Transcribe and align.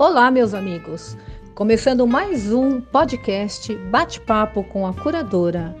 Olá, 0.00 0.30
meus 0.30 0.54
amigos! 0.54 1.14
Começando 1.54 2.06
mais 2.06 2.50
um 2.50 2.80
podcast 2.80 3.76
Bate-Papo 3.90 4.64
com 4.64 4.86
a 4.86 4.94
Curadora. 4.94 5.76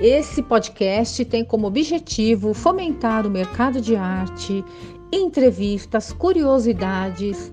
Esse 0.00 0.42
podcast 0.42 1.24
tem 1.24 1.44
como 1.44 1.68
objetivo 1.68 2.52
fomentar 2.52 3.24
o 3.24 3.30
mercado 3.30 3.80
de 3.80 3.94
arte, 3.94 4.64
entrevistas, 5.12 6.12
curiosidades, 6.12 7.52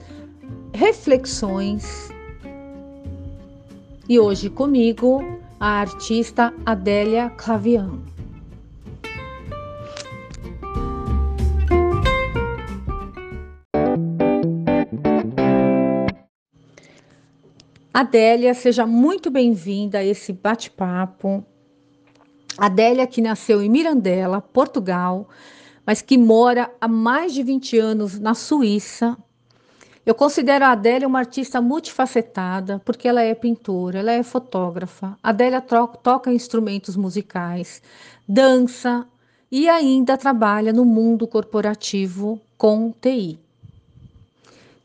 reflexões. 0.74 2.12
E 4.10 4.20
hoje 4.20 4.50
comigo 4.50 5.24
a 5.60 5.82
artista 5.82 6.52
Adélia 6.66 7.30
Clavian. 7.30 8.13
Adélia, 17.94 18.56
seja 18.56 18.88
muito 18.88 19.30
bem-vinda 19.30 20.00
a 20.00 20.04
esse 20.04 20.34
bate-papo. 20.34 21.46
Adélia, 22.58 23.06
que 23.06 23.22
nasceu 23.22 23.62
em 23.62 23.70
Mirandela, 23.70 24.42
Portugal, 24.42 25.30
mas 25.86 26.02
que 26.02 26.18
mora 26.18 26.74
há 26.82 26.88
mais 26.88 27.36
de 27.36 27.44
20 27.44 27.78
anos 27.78 28.20
na 28.20 28.34
Suíça. 28.34 29.16
Eu 30.04 30.16
considero 30.16 30.66
a 30.66 30.72
Adélia 30.72 31.08
uma 31.08 31.20
artista 31.20 31.62
multifacetada, 31.62 32.82
porque 32.84 33.08
ela 33.08 33.22
é 33.22 33.36
pintora, 33.36 34.00
ela 34.00 34.12
é 34.12 34.24
fotógrafa. 34.24 35.16
A 35.22 35.30
Adélia 35.30 35.62
toca 35.62 36.34
instrumentos 36.34 36.96
musicais, 36.96 37.80
dança 38.28 39.08
e 39.52 39.70
ainda 39.70 40.18
trabalha 40.18 40.74
no 40.74 40.84
mundo 40.84 41.28
corporativo 41.28 42.42
com 42.58 42.92
TI. 43.00 43.40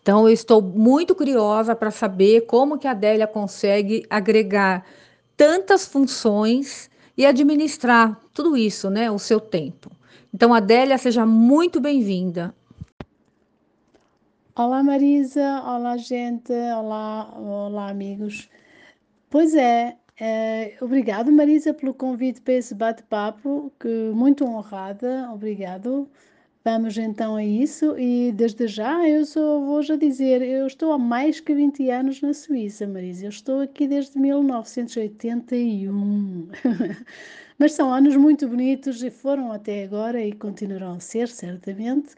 Então, 0.09 0.27
eu 0.27 0.33
estou 0.33 0.62
muito 0.62 1.14
curiosa 1.14 1.77
para 1.77 1.91
saber 1.91 2.47
como 2.47 2.78
que 2.78 2.89
a 2.89 2.92
Adélia 2.92 3.27
consegue 3.27 4.06
agregar 4.09 4.83
tantas 5.37 5.87
funções 5.87 6.89
e 7.15 7.27
administrar 7.27 8.19
tudo 8.33 8.56
isso, 8.56 8.89
né, 8.89 9.11
o 9.11 9.19
seu 9.19 9.39
tempo. 9.39 9.91
Então, 10.33 10.55
Adélia, 10.55 10.97
seja 10.97 11.27
muito 11.27 11.78
bem-vinda. 11.78 12.55
Olá, 14.56 14.83
Marisa. 14.83 15.62
Olá, 15.67 15.98
gente. 15.98 16.55
Olá, 16.55 17.31
olá, 17.39 17.91
amigos. 17.91 18.48
Pois 19.28 19.55
é, 19.55 19.95
é 20.19 20.78
obrigado, 20.81 21.31
Marisa, 21.31 21.75
pelo 21.75 21.93
convite 21.93 22.41
para 22.41 22.55
esse 22.55 22.75
bate-papo, 22.75 23.70
que 23.78 24.11
muito 24.15 24.47
honrada. 24.47 25.31
Obrigado. 25.31 26.09
Vamos 26.71 26.99
então 26.99 27.35
a 27.35 27.43
isso 27.43 27.99
e 27.99 28.31
desde 28.31 28.69
já 28.69 29.09
eu 29.09 29.25
só 29.25 29.59
vou 29.59 29.83
já 29.83 29.97
dizer, 29.97 30.43
eu 30.43 30.67
estou 30.67 30.93
há 30.93 30.99
mais 30.99 31.41
que 31.41 31.55
20 31.55 31.89
anos 31.89 32.21
na 32.21 32.35
Suíça, 32.35 32.87
Marisa. 32.87 33.25
Eu 33.25 33.31
estou 33.31 33.63
aqui 33.63 33.89
desde 33.89 34.19
1981. 34.19 36.51
Mas 37.59 37.73
são 37.73 37.91
anos 37.91 38.17
muito 38.17 38.47
bonitos 38.47 39.03
e 39.03 39.11
foram 39.11 39.51
até 39.51 39.83
agora 39.83 40.23
e 40.23 40.31
continuarão 40.31 40.97
a 40.97 41.01
ser, 41.01 41.29
certamente. 41.29 42.15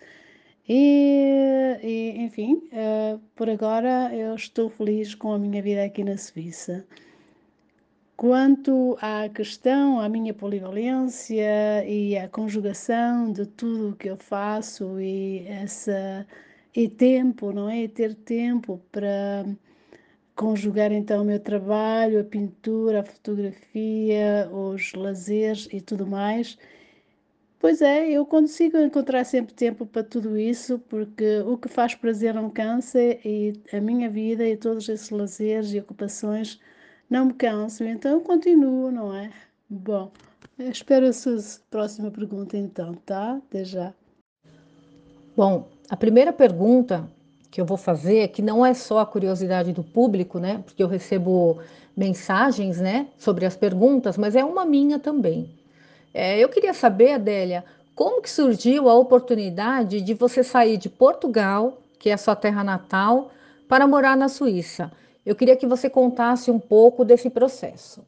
E, 0.69 1.79
e 1.81 2.21
enfim, 2.21 2.55
uh, 2.73 3.21
por 3.37 3.49
agora 3.49 4.13
eu 4.13 4.35
estou 4.35 4.69
feliz 4.69 5.15
com 5.15 5.33
a 5.33 5.39
minha 5.39 5.63
vida 5.63 5.85
aqui 5.85 6.03
na 6.03 6.17
Suíça. 6.17 6.85
Quanto 8.21 8.99
à 9.01 9.31
questão, 9.31 9.99
à 9.99 10.07
minha 10.07 10.35
polivalência 10.35 11.83
e 11.89 12.19
à 12.19 12.29
conjugação 12.29 13.33
de 13.33 13.47
tudo 13.47 13.91
o 13.91 13.97
que 13.97 14.11
eu 14.11 14.17
faço 14.19 15.01
e 15.01 15.47
essa 15.47 16.27
e 16.77 16.87
tempo, 16.87 17.51
não 17.51 17.71
é? 17.71 17.85
E 17.85 17.89
ter 17.89 18.15
tempo 18.15 18.79
para 18.93 19.47
conjugar 20.37 20.93
então 20.93 21.23
o 21.23 21.25
meu 21.25 21.41
trabalho, 21.41 22.21
a 22.21 22.25
pintura, 22.25 23.01
a 23.01 23.05
fotografia, 23.05 24.51
os 24.53 24.93
lazeres 24.93 25.67
e 25.73 25.81
tudo 25.81 26.07
mais. 26.07 26.59
Pois 27.59 27.81
é, 27.81 28.11
eu 28.11 28.27
consigo 28.27 28.77
encontrar 28.79 29.25
sempre 29.25 29.55
tempo 29.55 29.87
para 29.87 30.05
tudo 30.05 30.37
isso, 30.39 30.79
porque 30.91 31.41
o 31.47 31.57
que 31.57 31.69
faz 31.69 31.95
prazer 31.95 32.35
não 32.35 32.51
cansa 32.51 33.01
e 33.25 33.55
a 33.73 33.81
minha 33.81 34.11
vida 34.11 34.47
e 34.47 34.59
todos 34.59 34.89
esses 34.91 35.09
lazeres 35.09 35.73
e 35.73 35.81
ocupações 35.81 36.61
não 37.11 37.27
me 37.27 37.35
canso, 37.35 37.83
então 37.85 38.21
continuo, 38.21 38.91
não 38.91 39.15
é? 39.15 39.31
Bom, 39.69 40.13
espero 40.59 41.07
a 41.07 41.13
sua 41.13 41.37
próxima 41.69 42.11
pergunta 42.11 42.57
então, 42.57 42.95
tá? 43.05 43.33
Até 43.33 43.65
já. 43.65 43.93
Bom, 45.37 45.69
a 45.89 45.97
primeira 45.97 46.33
pergunta 46.33 47.09
que 47.51 47.61
eu 47.61 47.65
vou 47.65 47.77
fazer, 47.77 48.29
que 48.29 48.41
não 48.41 48.65
é 48.65 48.73
só 48.73 49.01
a 49.01 49.07
curiosidade 49.07 49.73
do 49.73 49.83
público, 49.83 50.39
né? 50.39 50.63
Porque 50.65 50.83
eu 50.83 50.87
recebo 50.87 51.61
mensagens, 51.97 52.81
né, 52.81 53.09
sobre 53.19 53.45
as 53.45 53.57
perguntas, 53.57 54.17
mas 54.17 54.37
é 54.37 54.45
uma 54.45 54.65
minha 54.65 54.99
também. 54.99 55.51
É, 56.15 56.39
eu 56.39 56.49
queria 56.49 56.73
saber, 56.73 57.13
Adélia, 57.13 57.65
como 57.95 58.23
que 58.23 58.31
surgiu 58.31 58.89
a 58.89 58.95
oportunidade 58.95 60.01
de 60.01 60.15
você 60.15 60.43
sair 60.43 60.77
de 60.77 60.89
Portugal, 60.89 61.79
que 61.99 62.09
é 62.09 62.15
a 62.15 62.19
sua 62.19 62.35
terra 62.35 62.65
natal, 62.65 63.31
para 63.69 63.87
morar 63.87 64.17
na 64.17 64.29
Suíça? 64.29 64.91
Eu 65.25 65.35
queria 65.37 65.57
que 65.57 65.67
você 65.67 65.91
contasse 65.91 66.51
um 66.51 66.59
pouco 66.59 67.05
desse 67.05 67.29
processo. 67.31 68.05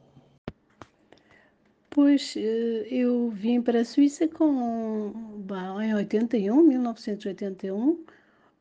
Pois 1.90 2.34
eh, 2.36 2.86
eu 2.90 3.28
vim 3.30 3.60
para 3.60 3.80
a 3.80 3.84
Suíça 3.84 4.26
com, 4.26 5.12
em 5.82 5.94
81, 5.94 6.62
1981. 6.62 8.04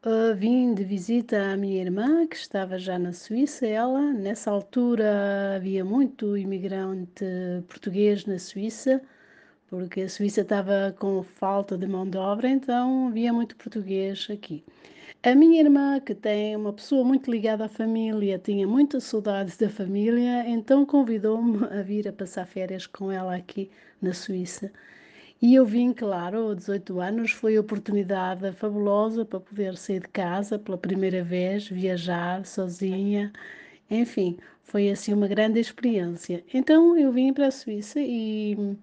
Uh, 0.03 0.35
vim 0.35 0.73
de 0.73 0.83
visita 0.83 1.53
à 1.53 1.55
minha 1.55 1.79
irmã, 1.79 2.25
que 2.27 2.35
estava 2.35 2.77
já 2.79 2.97
na 2.97 3.13
Suíça. 3.13 3.67
Ela, 3.67 4.01
nessa 4.11 4.49
altura, 4.49 5.55
havia 5.55 5.85
muito 5.85 6.35
imigrante 6.35 7.23
português 7.67 8.25
na 8.25 8.39
Suíça, 8.39 8.99
porque 9.71 10.01
a 10.01 10.09
Suíça 10.09 10.41
estava 10.41 10.93
com 10.99 11.23
falta 11.23 11.77
de 11.77 11.87
mão 11.87 12.07
de 12.07 12.17
obra, 12.17 12.49
então 12.49 13.07
havia 13.07 13.31
muito 13.31 13.55
português 13.55 14.27
aqui. 14.29 14.61
A 15.23 15.33
minha 15.33 15.61
irmã, 15.61 15.97
que 16.01 16.13
tem 16.13 16.57
uma 16.57 16.73
pessoa 16.73 17.05
muito 17.05 17.31
ligada 17.31 17.65
à 17.65 17.69
família, 17.69 18.37
tinha 18.37 18.67
muitas 18.67 19.05
saudades 19.05 19.55
da 19.55 19.69
família, 19.69 20.45
então 20.45 20.85
convidou-me 20.85 21.65
a 21.67 21.81
vir 21.83 22.05
a 22.05 22.11
passar 22.11 22.45
férias 22.45 22.85
com 22.85 23.09
ela 23.09 23.33
aqui 23.33 23.71
na 24.01 24.13
Suíça. 24.13 24.69
E 25.41 25.55
eu 25.55 25.65
vim, 25.65 25.93
claro, 25.93 26.49
aos 26.49 26.57
18 26.57 26.99
anos, 26.99 27.31
foi 27.31 27.57
oportunidade 27.57 28.51
fabulosa 28.51 29.23
para 29.23 29.39
poder 29.39 29.77
sair 29.77 30.01
de 30.01 30.09
casa 30.09 30.59
pela 30.59 30.77
primeira 30.77 31.23
vez, 31.23 31.69
viajar 31.69 32.45
sozinha, 32.45 33.31
enfim, 33.89 34.37
foi 34.63 34.89
assim 34.89 35.13
uma 35.13 35.29
grande 35.29 35.61
experiência. 35.61 36.43
Então 36.53 36.97
eu 36.97 37.09
vim 37.11 37.31
para 37.31 37.47
a 37.47 37.51
Suíça 37.51 38.01
e 38.01 38.75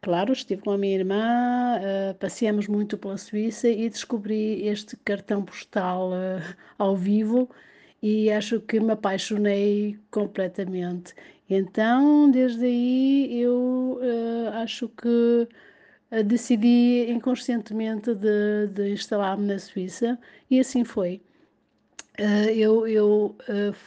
Claro, 0.00 0.32
estive 0.32 0.62
com 0.62 0.70
a 0.70 0.78
minha 0.78 0.94
irmã, 0.96 1.80
uh, 1.80 2.14
passeamos 2.18 2.68
muito 2.68 2.96
pela 2.96 3.18
Suíça 3.18 3.68
e 3.68 3.90
descobri 3.90 4.64
este 4.66 4.96
cartão 4.98 5.44
postal 5.44 6.10
uh, 6.12 6.56
ao 6.78 6.96
vivo 6.96 7.50
e 8.00 8.30
acho 8.30 8.60
que 8.60 8.78
me 8.78 8.92
apaixonei 8.92 9.98
completamente. 10.10 11.14
Então, 11.50 12.30
desde 12.30 12.64
aí, 12.64 13.40
eu 13.40 13.98
uh, 14.00 14.56
acho 14.62 14.88
que 14.88 15.48
decidi 16.24 17.06
inconscientemente 17.10 18.14
de, 18.14 18.68
de 18.68 18.92
instalar-me 18.92 19.46
na 19.46 19.58
Suíça 19.58 20.18
e 20.50 20.60
assim 20.60 20.84
foi. 20.84 21.20
eu, 22.56 22.86
eu 22.86 23.36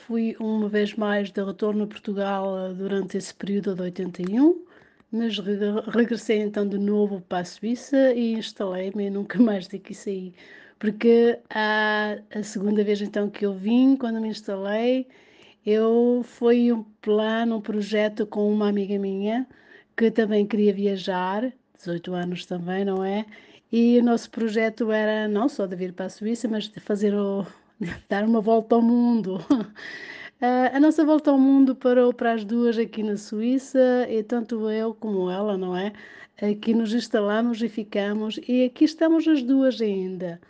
fui 0.05 0.35
uma 0.39 0.69
vez 0.69 0.93
mais 0.95 1.31
de 1.31 1.43
retorno 1.43 1.85
a 1.85 1.87
Portugal 1.87 2.73
durante 2.75 3.17
esse 3.17 3.33
período 3.33 3.75
de 3.75 3.81
81 3.83 4.70
mas 5.11 5.37
regressei 5.39 6.39
então 6.39 6.67
de 6.67 6.77
novo 6.77 7.21
para 7.21 7.39
a 7.39 7.45
Suíça 7.45 8.13
e 8.13 8.33
instalei-me 8.33 9.07
e 9.07 9.09
nunca 9.09 9.37
mais 9.41 9.67
daqui 9.67 9.93
saí. 9.93 10.33
Porque 10.79 11.39
a, 11.49 12.17
a 12.33 12.43
segunda 12.43 12.83
vez 12.83 13.01
então 13.01 13.29
que 13.29 13.45
eu 13.45 13.53
vim, 13.53 13.95
quando 13.95 14.21
me 14.21 14.29
instalei, 14.29 15.07
eu 15.65 16.21
foi 16.23 16.71
um 16.71 16.83
plano, 17.01 17.57
um 17.57 17.61
projeto 17.61 18.25
com 18.25 18.51
uma 18.51 18.69
amiga 18.69 18.97
minha 18.97 19.47
que 19.95 20.09
também 20.09 20.47
queria 20.47 20.73
viajar, 20.73 21.53
18 21.75 22.13
anos 22.13 22.45
também, 22.45 22.85
não 22.85 23.03
é? 23.03 23.25
E 23.71 23.99
o 23.99 24.03
nosso 24.03 24.29
projeto 24.31 24.91
era 24.91 25.27
não 25.27 25.47
só 25.47 25.65
de 25.65 25.75
vir 25.75 25.93
para 25.93 26.07
a 26.07 26.09
Suíça, 26.09 26.47
mas 26.47 26.67
de 26.67 26.79
fazer 26.79 27.13
o, 27.13 27.45
de 27.79 27.93
dar 28.09 28.23
uma 28.25 28.41
volta 28.41 28.75
ao 28.75 28.81
mundo. 28.81 29.39
Uh, 30.41 30.75
a 30.75 30.79
nossa 30.79 31.05
volta 31.05 31.29
ao 31.29 31.37
mundo 31.37 31.75
parou 31.75 32.11
para 32.11 32.33
as 32.33 32.43
duas 32.43 32.75
aqui 32.75 33.03
na 33.03 33.15
Suíça 33.15 34.07
e 34.09 34.23
tanto 34.23 34.71
eu 34.71 34.91
como 34.95 35.29
ela, 35.29 35.55
não 35.55 35.77
é? 35.77 35.93
Aqui 36.41 36.73
nos 36.73 36.91
instalamos 36.95 37.61
e 37.61 37.69
ficamos 37.69 38.39
e 38.47 38.65
aqui 38.65 38.85
estamos 38.85 39.27
as 39.27 39.43
duas 39.43 39.79
ainda. 39.79 40.41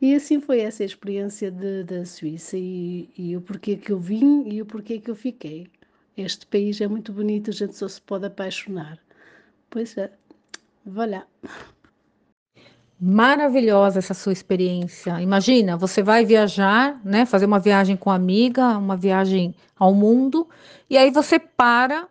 E 0.00 0.14
assim 0.14 0.40
foi 0.40 0.60
essa 0.60 0.84
experiência 0.84 1.50
da 1.50 2.06
Suíça 2.06 2.56
e, 2.56 3.10
e, 3.18 3.36
o 3.36 3.40
porquê 3.40 3.76
que 3.76 3.90
eu 3.92 3.98
vim 3.98 4.48
e 4.48 4.62
o 4.62 4.66
porquê 4.66 5.00
que 5.00 5.10
eu 5.10 5.16
fiquei. 5.16 5.66
Este 6.16 6.46
país 6.46 6.80
é 6.80 6.86
muito 6.86 7.12
bonito, 7.12 7.50
a 7.50 7.52
gente 7.52 7.76
só 7.76 7.88
se 7.88 8.00
pode 8.00 8.26
apaixonar. 8.26 8.98
Pois 9.68 9.96
é, 9.98 10.10
lá. 10.86 11.26
Maravilhosa 13.04 13.98
essa 13.98 14.14
sua 14.14 14.32
experiência. 14.32 15.20
Imagina, 15.20 15.76
você 15.76 16.04
vai 16.04 16.24
viajar, 16.24 17.00
né? 17.04 17.26
Fazer 17.26 17.46
uma 17.46 17.58
viagem 17.58 17.96
com 17.96 18.08
amiga, 18.08 18.78
uma 18.78 18.96
viagem 18.96 19.52
ao 19.76 19.92
mundo, 19.92 20.48
e 20.88 20.96
aí 20.96 21.10
você 21.10 21.36
para 21.36 22.06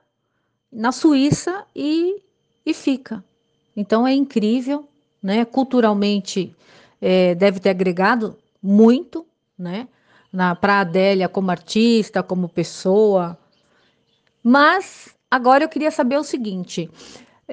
na 0.69 0.91
Suíça 0.91 1.63
e, 1.73 2.21
e 2.65 2.73
fica. 2.73 3.23
Então 3.73 4.05
é 4.05 4.13
incrível, 4.13 4.85
né? 5.23 5.45
Culturalmente 5.45 6.53
é, 7.01 7.35
deve 7.35 7.61
ter 7.61 7.69
agregado 7.69 8.37
muito, 8.61 9.25
né? 9.57 9.87
Para 10.59 10.81
Adélia 10.81 11.29
como 11.29 11.51
artista, 11.51 12.21
como 12.21 12.49
pessoa. 12.49 13.37
Mas 14.43 15.15
agora 15.29 15.63
eu 15.63 15.69
queria 15.69 15.89
saber 15.89 16.17
o 16.17 16.23
seguinte: 16.23 16.89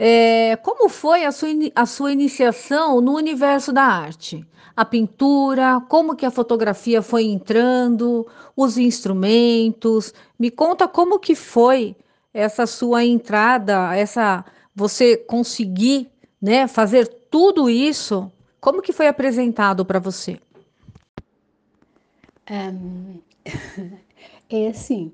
é, 0.00 0.54
como 0.62 0.88
foi 0.88 1.24
a 1.24 1.32
sua, 1.32 1.48
a 1.74 1.84
sua 1.84 2.12
iniciação 2.12 3.00
no 3.00 3.16
universo 3.16 3.72
da 3.72 3.82
arte? 3.82 4.46
A 4.76 4.84
pintura, 4.84 5.80
como 5.88 6.14
que 6.14 6.24
a 6.24 6.30
fotografia 6.30 7.02
foi 7.02 7.24
entrando, 7.24 8.24
os 8.56 8.78
instrumentos. 8.78 10.14
Me 10.38 10.52
conta 10.52 10.86
como 10.86 11.18
que 11.18 11.34
foi 11.34 11.96
essa 12.32 12.64
sua 12.64 13.04
entrada, 13.04 13.92
essa 13.96 14.44
você 14.72 15.16
conseguir, 15.16 16.08
né, 16.40 16.68
fazer 16.68 17.08
tudo 17.28 17.68
isso. 17.68 18.30
Como 18.60 18.80
que 18.80 18.92
foi 18.92 19.08
apresentado 19.08 19.84
para 19.84 19.98
você? 19.98 20.38
Um, 22.48 23.18
é 24.48 24.68
assim, 24.68 25.10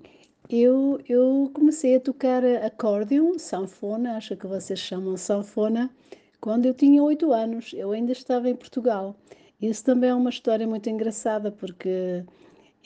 eu, 0.48 1.00
eu 1.08 1.50
comecei 1.54 1.96
a 1.96 2.00
tocar 2.00 2.44
acórdeon, 2.44 3.38
sanfona, 3.38 4.16
acho 4.16 4.36
que 4.36 4.46
vocês 4.46 4.78
chamam 4.78 5.16
sanfona, 5.16 5.90
quando 6.40 6.66
eu 6.66 6.74
tinha 6.74 7.02
oito 7.02 7.32
anos. 7.32 7.72
Eu 7.74 7.92
ainda 7.92 8.12
estava 8.12 8.48
em 8.48 8.54
Portugal. 8.54 9.16
Isso 9.60 9.82
também 9.84 10.10
é 10.10 10.14
uma 10.14 10.30
história 10.30 10.66
muito 10.66 10.90
engraçada, 10.90 11.50
porque 11.50 12.24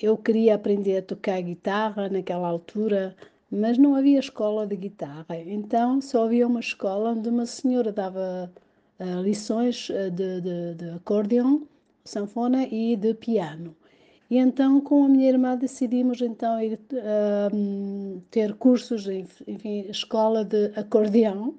eu 0.01 0.17
queria 0.17 0.55
aprender 0.55 0.99
a 0.99 1.03
tocar 1.03 1.41
guitarra 1.43 2.09
naquela 2.09 2.47
altura, 2.49 3.17
mas 3.51 3.77
não 3.79 3.97
havia 3.97 4.21
escola 4.21 4.67
de 4.67 4.77
guitarra. 4.77 5.37
Então 5.45 6.01
só 6.01 6.25
havia 6.25 6.47
uma 6.47 6.61
escola 6.61 7.11
onde 7.11 7.29
uma 7.29 7.47
senhora 7.47 7.93
dava 7.93 8.53
uh, 9.01 9.23
lições 9.23 9.91
eh, 9.91 10.11
de, 10.11 10.41
de, 10.41 10.75
de 10.77 10.91
acordeon, 10.91 11.63
sanfona 12.05 12.65
e 12.71 12.97
de 12.97 13.15
piano. 13.15 13.75
E 14.31 14.37
então, 14.37 14.81
com 14.81 15.05
a 15.05 15.09
minha 15.09 15.29
irmã, 15.29 15.57
decidimos 15.57 16.21
então 16.21 16.61
ir 16.61 16.79
uh, 16.93 18.21
ter 18.31 18.55
cursos, 18.55 19.07
enfim, 19.47 19.87
escola 19.89 20.45
de 20.45 20.67
acordeão, 20.77 21.55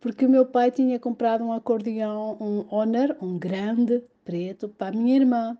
porque 0.00 0.26
o 0.26 0.28
meu 0.28 0.44
pai 0.44 0.70
tinha 0.70 0.98
comprado 0.98 1.42
um 1.44 1.52
acordeão, 1.52 2.36
um 2.38 2.66
Honor, 2.74 3.16
um 3.22 3.38
grande, 3.38 4.02
preto, 4.22 4.68
para 4.68 4.94
a 4.94 5.00
minha 5.00 5.16
irmã. 5.16 5.56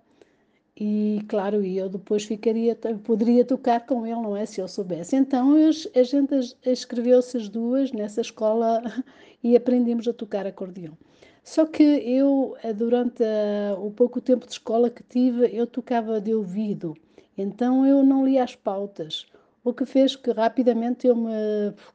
E 0.77 1.25
claro, 1.29 1.65
eu 1.65 1.89
depois 1.89 2.25
ficaria, 2.25 2.77
poderia 3.05 3.45
tocar 3.45 3.87
com 3.87 4.05
ele, 4.05 4.21
não 4.21 4.37
é? 4.37 4.45
Se 4.45 4.61
eu 4.61 4.69
soubesse. 4.69 5.17
Então 5.17 5.55
a 5.55 6.03
gente 6.03 6.35
inscreveu-se 6.67 7.37
as 7.37 7.49
duas 7.49 7.93
nessa 7.93 8.21
escola 8.21 8.83
e 9.43 9.57
aprendemos 9.57 10.07
a 10.09 10.13
tocar 10.13 10.47
acordeão. 10.47 10.97
Só 11.45 11.67
que 11.67 11.83
eu, 11.83 12.57
eh, 12.63 12.73
durante 12.73 13.23
a, 13.23 13.75
o 13.79 13.91
pouco 13.91 14.19
tempo 14.21 14.47
de 14.47 14.53
escola 14.53 14.89
que 14.89 15.03
tive, 15.03 15.47
eu 15.55 15.67
tocava 15.67 16.19
de 16.19 16.35
ouvido, 16.35 16.97
então 17.37 17.87
eu 17.87 18.03
não 18.03 18.25
lia 18.25 18.43
as 18.43 18.57
pautas, 18.57 19.27
o 19.63 19.73
que 19.73 19.85
fez 19.85 20.17
que 20.17 20.31
rapidamente 20.33 21.07
eu 21.07 21.15
me 21.15 21.31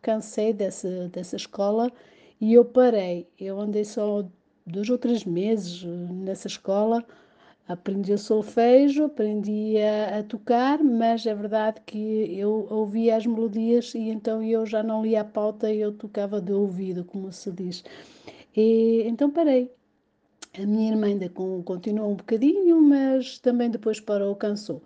cansei 0.04 0.54
dessa, 0.54 1.10
dessa 1.10 1.36
escola 1.36 1.92
e 2.40 2.54
eu 2.54 2.64
parei. 2.64 3.28
Eu 3.40 3.60
andei 3.60 3.84
só 3.86 4.24
dois 4.66 4.88
ou 4.90 5.00
três 5.00 5.26
meses 5.26 5.84
nessa 5.84 6.48
escola, 6.48 7.04
aprendi 7.68 8.14
o 8.14 8.18
solfejo, 8.20 9.06
aprendi 9.06 9.78
a, 9.80 10.20
a, 10.20 10.24
tocar, 10.24 10.84
mas 10.84 11.26
é 11.26 11.34
verdade 11.34 11.82
que 11.88 11.98
eu 12.38 12.68
ouvia 12.70 13.16
as 13.18 13.26
melodias 13.26 13.96
e 13.96 14.10
então 14.10 14.44
eu 14.44 14.66
já 14.66 14.84
não 14.84 15.04
lia 15.04 15.22
a 15.22 15.26
pauta, 15.26 15.74
eu 15.74 15.92
tocava 15.92 16.40
de 16.40 16.54
ouvido, 16.54 17.04
como 17.04 17.32
se 17.32 17.52
diz. 17.52 17.84
E 18.56 19.04
então 19.08 19.30
parei. 19.32 19.72
A 20.58 20.66
minha 20.66 20.92
irmã 20.92 21.08
ainda 21.08 21.30
continuou 21.30 22.12
um 22.12 22.16
bocadinho, 22.16 22.82
mas 22.82 23.40
também 23.40 23.70
depois 23.70 24.00
parou, 24.00 24.36
cansou. 24.36 24.82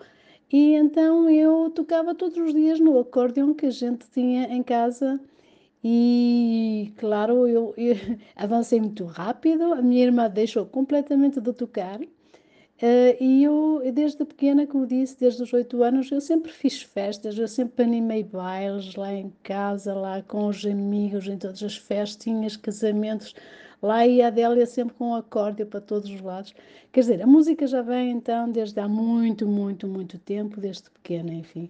E 0.52 0.74
então 0.76 1.30
eu 1.30 1.70
tocava 1.72 2.14
todos 2.16 2.38
os 2.38 2.54
dias 2.54 2.80
no 2.80 3.00
acordeão 3.00 3.54
que 3.54 3.66
a 3.66 3.72
gente 3.72 4.06
tinha 4.12 4.44
em 4.54 4.64
casa. 4.64 5.20
E 5.84 6.94
claro, 6.98 7.48
eu, 7.48 7.74
eu 7.78 7.96
avancei 8.36 8.80
muito 8.80 9.06
rápido, 9.06 9.74
a 9.74 9.82
minha 9.82 10.04
irmã 10.06 10.30
deixou 10.30 10.66
completamente 10.66 11.42
de 11.42 11.54
tocar. 11.54 12.00
Uh, 12.84 13.16
e 13.18 13.46
eu, 13.46 13.82
desde 13.94 14.26
pequena, 14.26 14.68
como 14.68 14.86
disse, 14.86 15.18
desde 15.18 15.42
os 15.42 15.54
oito 15.54 15.82
anos, 15.82 16.12
eu 16.12 16.20
sempre 16.20 16.52
fiz 16.52 16.82
festas, 16.82 17.38
eu 17.38 17.48
sempre 17.48 17.86
animei 17.86 18.26
bailes 18.26 18.94
lá 18.96 19.14
em 19.14 19.32
casa, 19.42 19.94
lá 19.94 20.22
com 20.22 20.48
os 20.48 20.66
amigos, 20.66 21.26
em 21.26 21.38
todas 21.38 21.64
as 21.64 21.78
festinhas, 21.78 22.58
casamentos. 22.58 23.34
Lá 23.82 24.06
ia 24.06 24.26
a 24.26 24.28
Adélia 24.28 24.66
sempre 24.66 24.96
com 24.96 25.12
um 25.12 25.16
acorde 25.16 25.64
para 25.64 25.80
todos 25.80 26.10
os 26.10 26.20
lados. 26.20 26.54
Quer 26.92 27.00
dizer, 27.00 27.22
a 27.22 27.26
música 27.26 27.66
já 27.66 27.82
vem 27.82 28.12
então 28.12 28.52
desde 28.52 28.78
há 28.82 28.88
muito, 28.90 29.48
muito, 29.48 29.88
muito 29.88 30.20
tempo, 30.20 30.60
desde 30.60 30.90
pequena, 30.90 31.34
enfim. 31.34 31.70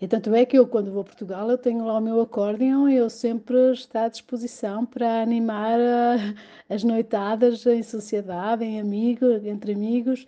E 0.00 0.06
tanto 0.06 0.32
é 0.34 0.46
que 0.46 0.56
eu, 0.56 0.66
quando 0.66 0.92
vou 0.92 1.00
a 1.02 1.04
Portugal, 1.04 1.50
eu 1.50 1.58
tenho 1.58 1.84
lá 1.84 1.98
o 1.98 2.00
meu 2.00 2.20
acórdeão 2.20 2.88
e 2.88 2.96
eu 2.96 3.10
sempre 3.10 3.72
estou 3.72 4.00
à 4.00 4.08
disposição 4.08 4.86
para 4.86 5.22
animar 5.22 5.78
uh, 5.78 6.34
as 6.68 6.84
noitadas 6.84 7.66
em 7.66 7.82
sociedade, 7.82 8.64
em 8.64 8.80
amigos, 8.80 9.44
entre 9.44 9.72
amigos. 9.72 10.24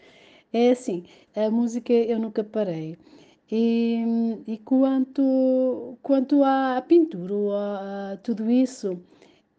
É 0.53 0.71
assim, 0.73 1.05
a 1.37 1.51
música 1.51 1.93
eu 1.93 2.19
nunca 2.19 2.43
parei. 2.43 2.99
E, 3.51 4.05
e 4.47 4.59
quanto, 4.59 5.97
quanto 6.03 6.43
à 6.45 6.83
pintura, 6.87 7.35
a, 7.57 8.13
a 8.13 8.17
tudo 8.19 8.51
isso, 8.51 9.01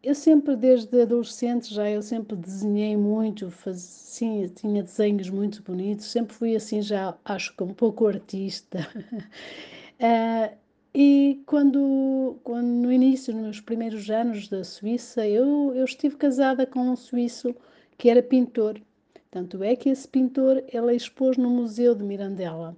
eu 0.04 0.16
sempre, 0.16 0.56
desde 0.56 1.02
adolescente, 1.02 1.74
já 1.74 1.90
eu 1.90 2.02
sempre 2.02 2.36
desenhei 2.36 2.98
muito, 2.98 3.52
faz, 3.52 3.80
sim, 3.82 4.48
tinha 4.56 4.84
desenhos 4.84 5.30
muito 5.30 5.62
bonitos, 5.64 6.08
sempre 6.08 6.34
fui 6.36 6.56
assim, 6.56 6.82
já 6.82 7.16
acho 7.26 7.56
que 7.56 7.64
um 7.64 7.74
pouco 7.74 8.08
artista. 8.08 8.80
Uh, 10.02 10.58
e 10.94 11.42
quando, 11.46 12.40
quando, 12.44 12.66
no 12.66 12.92
início, 12.92 13.34
nos 13.34 13.62
primeiros 13.62 14.10
anos 14.10 14.48
da 14.48 14.64
Suíça, 14.64 15.26
eu, 15.28 15.74
eu 15.76 15.86
estive 15.86 16.18
casada 16.18 16.66
com 16.66 16.80
um 16.82 16.96
suíço 16.96 17.56
que 17.98 18.10
era 18.10 18.24
pintor. 18.24 18.82
Tanto 19.30 19.64
é 19.64 19.76
que 19.76 19.90
esse 19.90 20.08
pintor 20.08 20.64
ele 20.68 20.96
expôs 20.96 21.38
no 21.38 21.50
Museu 21.50 21.96
de 21.96 22.04
Mirandela. 22.04 22.76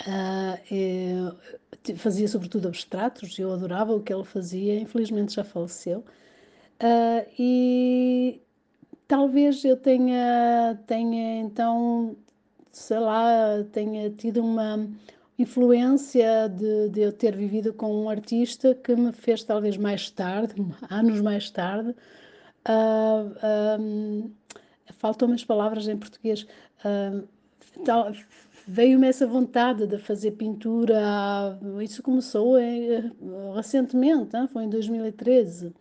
Uh, 0.00 1.36
fazia 1.96 2.26
sobretudo 2.26 2.68
abstratos, 2.68 3.38
eu 3.38 3.52
adorava 3.52 3.94
o 3.94 4.02
que 4.02 4.12
ele 4.12 4.24
fazia, 4.24 4.80
infelizmente 4.80 5.34
já 5.34 5.44
faleceu. 5.44 6.00
Uh, 6.80 7.30
e 7.38 8.40
talvez 9.06 9.64
eu 9.64 9.76
tenha, 9.76 10.76
tenha 10.86 11.40
então, 11.40 12.16
sei 12.72 12.98
lá, 12.98 13.62
tenha 13.70 14.10
tido 14.10 14.40
uma, 14.42 14.88
influência 15.38 16.48
de, 16.48 16.88
de, 16.90 17.00
eu 17.00 17.12
ter 17.12 17.36
vivido 17.36 17.72
com 17.72 18.04
um 18.04 18.08
artista 18.08 18.74
que 18.74 18.94
me 18.94 19.12
fez 19.12 19.42
talvez 19.42 19.76
mais 19.76 20.10
tarde, 20.10 20.54
anos 20.90 21.20
mais 21.20 21.50
tarde, 21.50 21.90
uh, 21.90 21.94
ah, 23.42 23.76
um, 23.80 24.30
faltam-me 24.98 25.34
as 25.34 25.44
palavras 25.44 25.88
em 25.88 25.96
português, 25.96 26.46
uh, 26.84 27.26
veio-me 28.66 29.08
essa 29.08 29.26
vontade 29.26 29.86
de 29.86 29.98
fazer 29.98 30.32
pintura, 30.32 31.58
isso 31.82 32.02
começou 32.02 32.58
em, 32.58 33.12
recentemente, 33.54 34.36
hein? 34.36 34.48
foi 34.52 34.64
em 34.64 34.68
2013. 34.68 35.72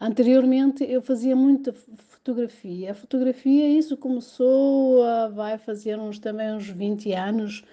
Anteriormente 0.00 0.84
eu 0.84 1.00
fazia 1.00 1.34
muita 1.36 1.72
fotografia. 1.72 2.90
A 2.90 2.94
fotografia, 2.94 3.68
isso 3.68 3.96
começou, 3.96 5.00
uh, 5.00 5.32
vai 5.32 5.56
fazer 5.58 5.98
uns, 5.98 6.18
também 6.18 6.52
uns 6.52 6.68
20 6.68 7.12
anos, 7.12 7.64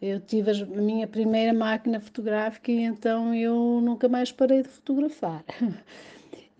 eu 0.00 0.20
tive 0.20 0.50
a 0.50 0.64
minha 0.66 1.06
primeira 1.06 1.52
máquina 1.52 2.00
fotográfica 2.00 2.72
e 2.72 2.82
então 2.82 3.34
eu 3.34 3.80
nunca 3.82 4.08
mais 4.08 4.32
parei 4.32 4.62
de 4.62 4.68
fotografar. 4.68 5.44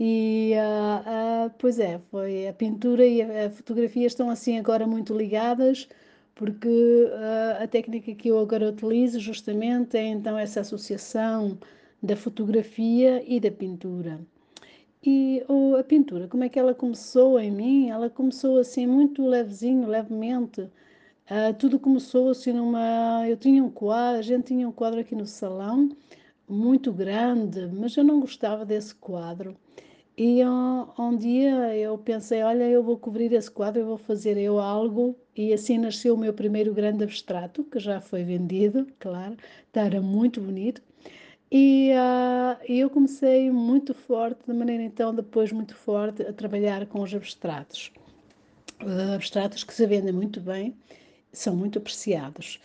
E 0.03 0.55
uh, 0.55 1.49
uh, 1.49 1.55
pois 1.59 1.79
é, 1.79 1.99
foi 2.11 2.49
a 2.49 2.55
pintura 2.55 3.05
e 3.05 3.21
a, 3.21 3.49
a, 3.49 3.51
fotografia 3.51 4.07
estão 4.07 4.31
assim 4.31 4.59
agora 4.59 4.87
muito 4.87 5.15
ligadas, 5.15 5.91
porque 6.35 6.69
uh, 6.69 7.63
a 7.63 7.67
técnica 7.67 8.15
que 8.15 8.29
eu 8.29 8.39
agora 8.39 8.71
utilizo 8.71 9.21
justamente 9.21 9.99
é 9.99 10.07
então 10.07 10.39
essa 10.39 10.61
associação 10.61 11.59
da 12.03 12.17
fotografia 12.17 13.23
e 13.27 13.39
da 13.39 13.51
pintura. 13.51 14.19
E 15.05 15.45
oh, 15.49 15.77
a 15.77 15.85
pintura, 15.85 16.29
como 16.29 16.45
é 16.45 16.49
que 16.49 16.59
ela 16.59 16.75
começou 16.75 17.39
em 17.39 17.51
mim? 17.51 17.91
Ela 17.91 18.09
começou 18.09 18.59
assim 18.59 18.87
muito 18.87 19.27
levezinho, 19.27 19.87
levemente 19.87 20.67
Uh, 21.31 21.55
tudo 21.55 21.79
começou 21.79 22.31
assim 22.31 22.53
numa. 22.53 23.25
Eu 23.29 23.37
tinha 23.37 23.63
um 23.63 23.71
quadro, 23.71 24.19
a 24.19 24.23
gente 24.23 24.47
tinha 24.47 24.69
um 24.69 24.73
quadro 24.73 24.99
aqui 24.99 25.15
no 25.15 25.25
salão, 25.25 25.89
muito 26.49 26.93
grande, 26.93 27.69
mas 27.69 27.97
eu 27.97 28.03
não 28.03 28.19
gostava 28.19 28.65
desse 28.67 28.93
quadro. 28.97 29.57
E 30.17 30.45
um, 30.45 30.89
um, 30.99 31.17
dia 31.17 31.77
eu 31.77 31.97
pensei, 31.97 32.43
olha, 32.43 32.65
eu 32.65 32.83
vou 32.83 32.99
cobrir 32.99 33.33
esse 33.33 33.51
quadro, 33.51 33.81
eu 33.81 33.87
vou 33.87 33.97
fazer 33.97 34.37
eu 34.37 34.59
algo, 34.59 35.17
e 35.37 35.53
assim 35.53 35.79
nasceu 35.79 36.15
o 36.15 36.19
meu 36.19 36.35
primeiro 36.35 36.75
grande 36.75 37.05
abstrato, 37.05 37.63
que 37.65 37.79
já 37.79 38.01
foi 38.01 38.25
vendido, 38.25 38.87
claro, 38.99 39.37
então 39.71 39.85
era 39.85 40.03
muito 40.03 40.41
bonito. 40.41 40.83
E 41.51 41.93
uh, 41.93 42.63
eu 42.69 42.91
comecei 42.91 43.51
muito 43.51 43.95
forte, 43.95 44.41
de 44.47 44.53
maneira 44.53 44.83
então 44.83 45.15
depois 45.15 45.53
muito 45.53 45.77
forte, 45.77 46.23
a 46.23 46.33
trabalhar 46.33 46.87
com 46.87 47.03
os 47.03 47.15
abstratos. 47.15 47.93
Uh, 48.83 49.15
abstratos 49.15 49.65
que 49.65 49.73
se 49.73 49.87
vendem 49.87 50.13
muito 50.13 50.41
bem, 50.41 50.77
são 51.33 51.55
muito 51.55 51.79
apreciados. 51.79 52.61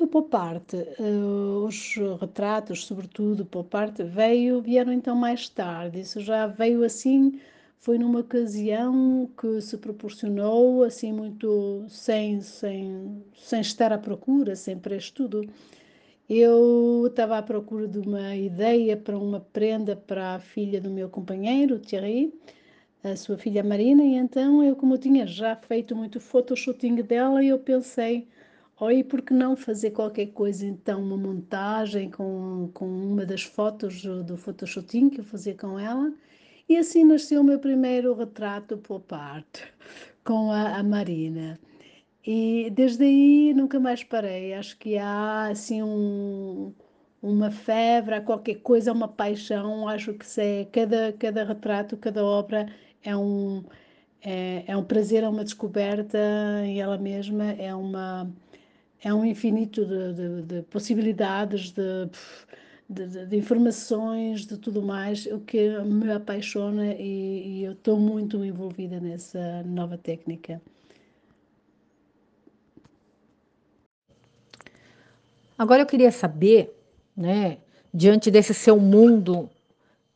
O 0.00 0.08
pop 0.08 0.34
art, 0.34 0.72
uh, 0.72 1.64
os 1.66 1.94
retratos, 2.20 2.84
sobretudo 2.84 3.44
pop 3.44 3.76
art, 3.76 3.96
veio, 4.00 4.60
vieram 4.60 4.92
então 4.92 5.14
mais 5.14 5.48
tarde. 5.48 6.00
Isso 6.00 6.20
já 6.20 6.48
veio 6.48 6.82
assim, 6.82 7.40
foi 7.78 7.96
numa 7.96 8.20
ocasião 8.20 9.30
que 9.38 9.60
se 9.60 9.76
proporcionou, 9.78 10.82
assim 10.82 11.12
muito 11.12 11.84
sem, 11.88 12.40
sem, 12.40 13.22
sem 13.36 13.60
estar 13.60 13.92
à 13.92 13.98
procura, 13.98 14.56
sem 14.56 14.76
pré-estudo. 14.78 15.48
Eu 16.28 17.06
estava 17.06 17.38
à 17.38 17.42
procura 17.42 17.86
de 17.86 17.98
uma 17.98 18.34
ideia 18.34 18.96
para 18.96 19.16
uma 19.18 19.40
prenda 19.40 19.94
para 19.94 20.34
a 20.36 20.40
filha 20.40 20.80
do 20.80 20.90
meu 20.90 21.08
companheiro, 21.08 21.78
Thierry, 21.78 22.32
a 23.04 23.16
sua 23.16 23.36
filha 23.36 23.62
Marina, 23.62 24.02
e 24.02 24.14
então 24.14 24.62
eu, 24.62 24.74
como 24.76 24.94
eu 24.94 24.98
tinha 24.98 25.26
já 25.26 25.54
feito 25.56 25.94
muito 25.94 26.18
photoshooting 26.20 26.96
dela, 26.96 27.44
eu 27.44 27.58
pensei, 27.58 28.28
oi, 28.80 29.04
por 29.04 29.22
que 29.22 29.34
não 29.34 29.56
fazer 29.56 29.90
qualquer 29.90 30.26
coisa, 30.28 30.66
então, 30.66 31.02
uma 31.02 31.16
montagem 31.16 32.10
com, 32.10 32.70
com 32.72 32.86
uma 32.86 33.26
das 33.26 33.42
fotos 33.42 34.02
do 34.02 34.36
photoshooting 34.36 35.10
que 35.10 35.20
eu 35.20 35.24
fazia 35.24 35.54
com 35.54 35.78
ela, 35.78 36.12
e 36.68 36.76
assim 36.78 37.04
nasceu 37.04 37.42
o 37.42 37.44
meu 37.44 37.58
primeiro 37.58 38.14
retrato 38.14 38.78
pop 38.78 39.14
art 39.14 39.60
com 40.24 40.50
a, 40.50 40.78
a 40.78 40.82
Marina. 40.82 41.58
E 42.26 42.70
desde 42.70 43.04
aí 43.04 43.54
nunca 43.54 43.78
mais 43.78 44.02
parei. 44.02 44.54
Acho 44.54 44.78
que 44.78 44.96
há 44.96 45.48
assim 45.48 45.82
um, 45.82 46.72
uma 47.22 47.50
febre, 47.50 48.20
qualquer 48.22 48.56
coisa, 48.56 48.92
uma 48.92 49.08
paixão. 49.08 49.88
Acho 49.88 50.14
que 50.14 50.26
é, 50.40 50.64
cada, 50.66 51.12
cada 51.12 51.44
retrato, 51.44 51.96
cada 51.98 52.24
obra 52.24 52.66
é 53.04 53.16
um, 53.16 53.62
é, 54.22 54.64
é 54.66 54.76
um 54.76 54.82
prazer, 54.82 55.22
é 55.22 55.28
uma 55.28 55.44
descoberta 55.44 56.18
em 56.64 56.80
ela 56.80 56.96
mesma, 56.96 57.52
é, 57.52 57.74
uma, 57.74 58.28
é 59.02 59.12
um 59.12 59.24
infinito 59.24 59.84
de, 59.84 60.12
de, 60.14 60.42
de 60.42 60.62
possibilidades, 60.62 61.70
de, 61.70 62.08
de, 62.88 63.26
de, 63.26 63.36
informações, 63.36 64.46
de 64.46 64.56
tudo 64.56 64.82
mais, 64.82 65.26
o 65.26 65.40
que 65.40 65.78
me 65.80 66.10
apaixona 66.10 66.94
e, 66.94 67.60
e 67.60 67.64
eu 67.64 67.72
estou 67.72 67.98
muito 67.98 68.42
envolvida 68.44 68.98
nessa 68.98 69.62
nova 69.64 69.98
técnica. 69.98 70.60
Agora 75.56 75.82
eu 75.82 75.86
queria 75.86 76.10
saber, 76.10 76.74
né, 77.16 77.58
diante 77.92 78.28
desse 78.28 78.52
seu 78.52 78.80
mundo 78.80 79.48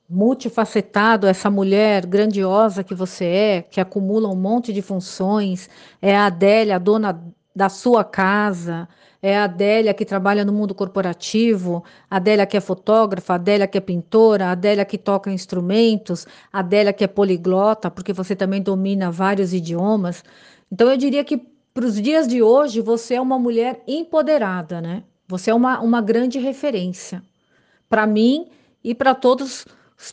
multifacetado, 0.09 1.27
essa 1.27 1.51
mulher 1.51 2.07
grandiosa 2.07 2.83
que 2.83 2.95
você 2.95 3.25
é, 3.25 3.63
que 3.63 3.81
acumula 3.81 4.29
um 4.29 4.37
monte 4.37 4.73
de 4.73 4.81
funções, 4.81 5.69
é 6.01 6.17
a 6.17 6.27
Adélia, 6.27 6.77
a 6.77 6.79
dona 6.79 7.23
da 7.55 7.69
sua 7.69 8.05
casa, 8.05 8.89
é 9.21 9.37
a 9.37 9.45
Adélia 9.45 9.93
que 9.93 10.05
trabalha 10.05 10.45
no 10.45 10.53
mundo 10.53 10.75
corporativo, 10.75 11.85
a 12.11 12.17
Adélia 12.17 12.47
que 12.47 12.57
é 12.57 12.61
fotógrafa, 12.61 13.35
a 13.35 13.37
Adélia 13.37 13.67
que 13.67 13.77
é 13.77 13.81
pintora, 13.81 14.47
a 14.47 14.53
Adélia 14.53 14.85
que 14.85 14.97
toca 14.97 15.31
instrumentos, 15.31 16.27
a 16.53 16.61
Adélia 16.61 16.93
que 16.93 17.05
é 17.05 17.09
poliglota, 17.09 17.91
porque 17.91 18.13
você 18.13 18.37
também 18.37 18.63
domina 18.63 19.11
vários 19.11 19.53
idiomas. 19.53 20.25
Então 20.71 20.89
eu 20.89 20.97
diria 20.97 21.25
que 21.25 21.37
para 21.75 21.85
os 21.85 22.01
dias 22.01 22.27
de 22.27 22.43
hoje 22.43 22.81
você 22.81 23.15
é 23.15 23.21
uma 23.21 23.39
mulher 23.39 23.83
empoderada, 23.87 24.81
né? 24.81 25.03
Você 25.27 25.51
é 25.51 25.55
uma, 25.55 25.81
uma 25.81 26.01
grande 26.01 26.39
referência 26.39 27.23
para 27.89 28.07
mim 28.07 28.49
e 28.83 28.95
para 28.95 29.15
todos 29.15 29.67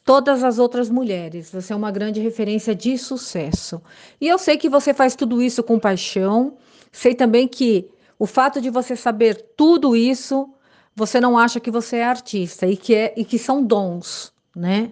todas 0.04 0.44
as 0.44 0.58
outras 0.58 0.89
mulheres. 0.89 1.51
Você 1.51 1.72
é 1.72 1.75
uma 1.75 1.92
grande 1.92 2.20
referência 2.20 2.74
de 2.74 2.98
sucesso. 2.98 3.82
E 4.20 4.27
eu 4.27 4.38
sei 4.38 4.58
que 4.58 4.70
você 4.70 4.94
faz 4.94 5.15
tudo 5.15 5.42
isso 5.42 5.63
com 5.63 5.80
paixão. 5.80 6.58
Sei 6.92 7.13
também 7.13 7.48
que 7.48 7.89
o 8.18 8.25
fato 8.25 8.60
de 8.60 8.70
você 8.70 8.96
saber 8.96 9.54
tudo 9.56 9.96
isso, 9.96 10.50
você 10.96 11.20
não 11.20 11.38
acha 11.38 11.60
que 11.60 11.70
você 11.70 11.98
é 11.98 12.06
artista 12.06 12.65
e 12.65 12.75
que 12.75 12.96
é 12.96 13.13
e 13.15 13.24
que 13.24 13.38
são 13.38 13.63
dons, 13.63 14.34
né? 14.56 14.92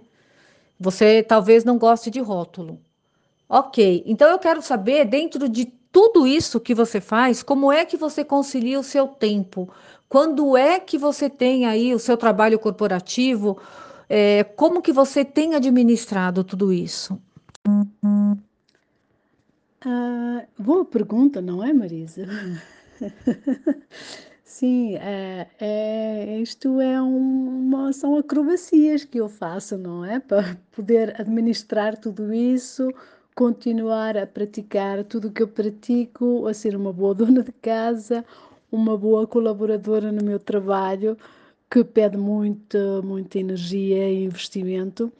Você 0.79 1.23
talvez 1.23 1.63
não 1.63 1.77
goste 1.77 2.11
de 2.11 2.19
rótulo. 2.19 2.79
OK. 3.47 4.03
Então 4.05 4.29
eu 4.29 4.37
quero 4.37 4.61
saber 4.61 5.05
dentro 5.05 5.47
de 5.47 5.65
tudo 5.91 6.25
isso 6.25 6.59
que 6.59 6.73
você 6.73 6.99
faz, 6.99 7.43
como 7.43 7.71
é 7.71 7.85
que 7.85 7.95
você 7.95 8.23
concilia 8.23 8.79
o 8.79 8.83
seu 8.83 9.07
tempo? 9.07 9.69
Quando 10.09 10.57
é 10.57 10.79
que 10.79 10.97
você 10.97 11.29
tem 11.29 11.65
aí 11.65 11.93
o 11.93 11.99
seu 11.99 12.17
trabalho 12.17 12.57
corporativo? 12.59 13.59
É, 14.15 14.43
como 14.43 14.79
que 14.79 14.93
você 14.93 15.25
tem 15.25 15.55
administrado 15.55 16.43
tudo 16.43 16.71
isso? 16.71 17.19
Ah, 19.83 20.45
boa 20.55 20.85
pergunta, 20.85 21.41
não 21.41 21.63
é, 21.63 21.73
Marisa? 21.73 22.27
Sim, 24.45 24.97
é, 24.97 25.47
é, 25.59 26.39
isto 26.39 26.79
é 26.79 27.01
uma, 27.01 27.91
são 27.91 28.15
acrobacias 28.15 29.03
que 29.03 29.17
eu 29.17 29.27
faço, 29.27 29.79
não 29.79 30.05
é? 30.05 30.19
Para 30.19 30.59
poder 30.75 31.19
administrar 31.19 31.97
tudo 31.97 32.31
isso, 32.31 32.93
continuar 33.33 34.15
a 34.15 34.27
praticar 34.27 35.03
tudo 35.05 35.29
o 35.29 35.31
que 35.31 35.41
eu 35.41 35.47
pratico, 35.47 36.45
a 36.45 36.53
ser 36.53 36.75
uma 36.75 36.93
boa 36.93 37.15
dona 37.17 37.41
de 37.41 37.51
casa, 37.51 38.23
uma 38.71 38.95
boa 38.95 39.25
colaboradora 39.25 40.11
no 40.11 40.23
meu 40.23 40.39
trabalho, 40.39 41.17
que 41.73 41.83
pede 41.83 42.15
muita, 42.17 43.01
muita 43.01 43.39
energia 43.39 44.07
e 44.07 44.25
investimento. 44.25 45.11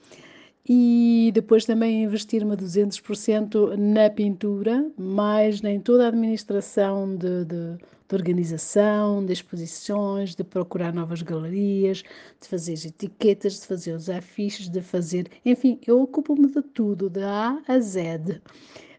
E 0.70 1.32
depois 1.34 1.66
também 1.66 2.04
investir-me 2.04 2.56
200% 2.56 3.76
na 3.76 4.08
pintura, 4.12 4.88
mais 4.96 5.64
em 5.64 5.80
toda 5.80 6.06
a 6.06 6.10
administração 6.10 7.18
de, 7.18 7.44
de, 7.44 7.78
de, 8.08 8.16
organização, 8.16 9.26
de 9.26 9.34
exposições, 9.34 10.36
de 10.36 10.44
procurar 10.44 10.94
novas 10.94 11.24
galerias, 11.24 12.04
de 12.40 12.48
fazer 12.48 12.74
as 12.74 12.86
etiquetas, 12.86 13.60
de 13.60 13.66
fazer 13.66 13.94
os 13.94 14.08
afiches, 14.08 14.70
de 14.70 14.80
fazer. 14.80 15.28
Enfim, 15.44 15.80
eu 15.88 16.04
ocupo-me 16.04 16.48
de 16.48 16.62
tudo, 16.62 17.10
de 17.10 17.24
A 17.24 17.60
a 17.68 17.80
Z. 17.80 18.40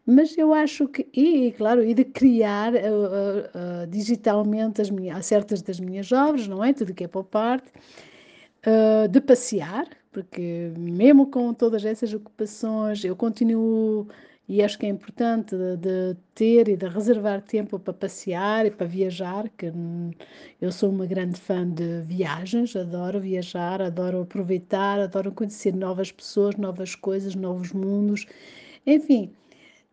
Mas 0.07 0.37
eu 0.37 0.53
acho 0.53 0.87
que, 0.89 1.09
e 1.15 1.53
claro, 1.53 1.83
e 1.83 1.95
de 1.95 2.05
criar 2.05 2.75
uh, 2.75 2.77
uh, 2.77 3.85
uh, 3.85 3.87
digitalmente 3.89 4.83
as 4.83 4.91
minhas, 4.91 5.25
certas 5.27 5.63
das 5.63 5.81
minhas 5.81 6.13
obras, 6.13 6.47
não 6.47 6.63
é? 6.63 6.73
Tudo 6.75 6.93
que 6.95 7.05
é 7.05 7.09
para 7.09 7.25
parte, 7.25 7.73
de 9.11 9.21
passear, 9.21 9.87
porque 10.11 10.73
mesmo 10.79 11.31
com 11.31 11.53
todas 11.53 11.85
essas 11.85 12.15
ocupações, 12.15 13.05
eu 13.05 13.15
continuo, 13.15 14.09
e 14.49 14.63
acho 14.63 14.79
que 14.79 14.87
é 14.87 14.89
importante, 14.89 15.55
de, 15.57 15.77
de 15.77 16.17
ter 16.35 16.69
e 16.69 16.77
de 16.77 16.87
reservar 16.89 17.43
tempo 17.43 17.79
para 17.79 17.93
passear 17.95 18.65
e 18.67 18.71
para 18.71 18.87
viajar, 18.87 19.49
que 19.51 19.71
eu 20.61 20.73
sou 20.73 20.91
uma 20.91 21.07
grande 21.07 21.39
fã 21.41 21.69
de 21.69 22.03
viagens, 22.03 22.75
adoro 22.77 23.21
viajar, 23.21 23.83
adoro 23.83 24.23
aproveitar, 24.23 24.99
adoro 25.01 25.33
conhecer 25.33 25.75
novas 25.75 26.11
pessoas, 26.13 26.57
novas 26.57 26.95
coisas, 26.95 27.35
novos 27.35 27.73
mundos, 27.73 28.27
enfim. 28.87 29.31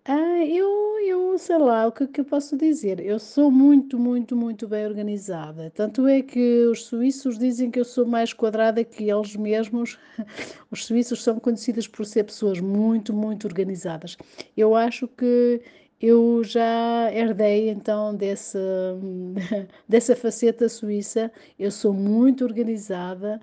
Ah, 0.03 0.43
eu, 0.45 0.99
eu 1.05 1.37
sei 1.37 1.57
lá, 1.59 1.87
o 1.87 1.91
que, 1.91 2.07
que 2.07 2.21
eu 2.21 2.25
posso 2.25 2.57
dizer? 2.57 2.99
Eu 2.99 3.19
sou 3.19 3.51
muito, 3.51 3.99
muito, 3.99 4.35
muito 4.35 4.67
bem 4.67 4.85
organizada. 4.85 5.69
Tanto 5.71 6.07
é 6.07 6.21
que 6.23 6.65
os 6.65 6.85
suíços 6.85 7.37
dizem 7.37 7.69
que 7.69 7.79
eu 7.79 7.85
sou 7.85 8.05
mais 8.05 8.33
quadrada 8.33 8.83
que 8.83 9.09
eles 9.09 9.35
mesmos. 9.35 9.99
Os 10.71 10.85
suíços 10.85 11.21
são 11.23 11.39
conhecidos 11.39 11.87
por 11.87 12.05
ser 12.05 12.23
pessoas 12.23 12.59
muito, 12.59 13.13
muito 13.13 13.45
organizadas. 13.47 14.17
Eu 14.57 14.75
acho 14.75 15.07
que 15.07 15.61
eu 16.01 16.43
já 16.43 17.11
herdei 17.13 17.69
então 17.69 18.15
desse, 18.15 18.57
dessa 19.87 20.15
faceta 20.15 20.67
suíça. 20.69 21.31
Eu 21.59 21.71
sou 21.71 21.93
muito 21.93 22.43
organizada 22.43 23.39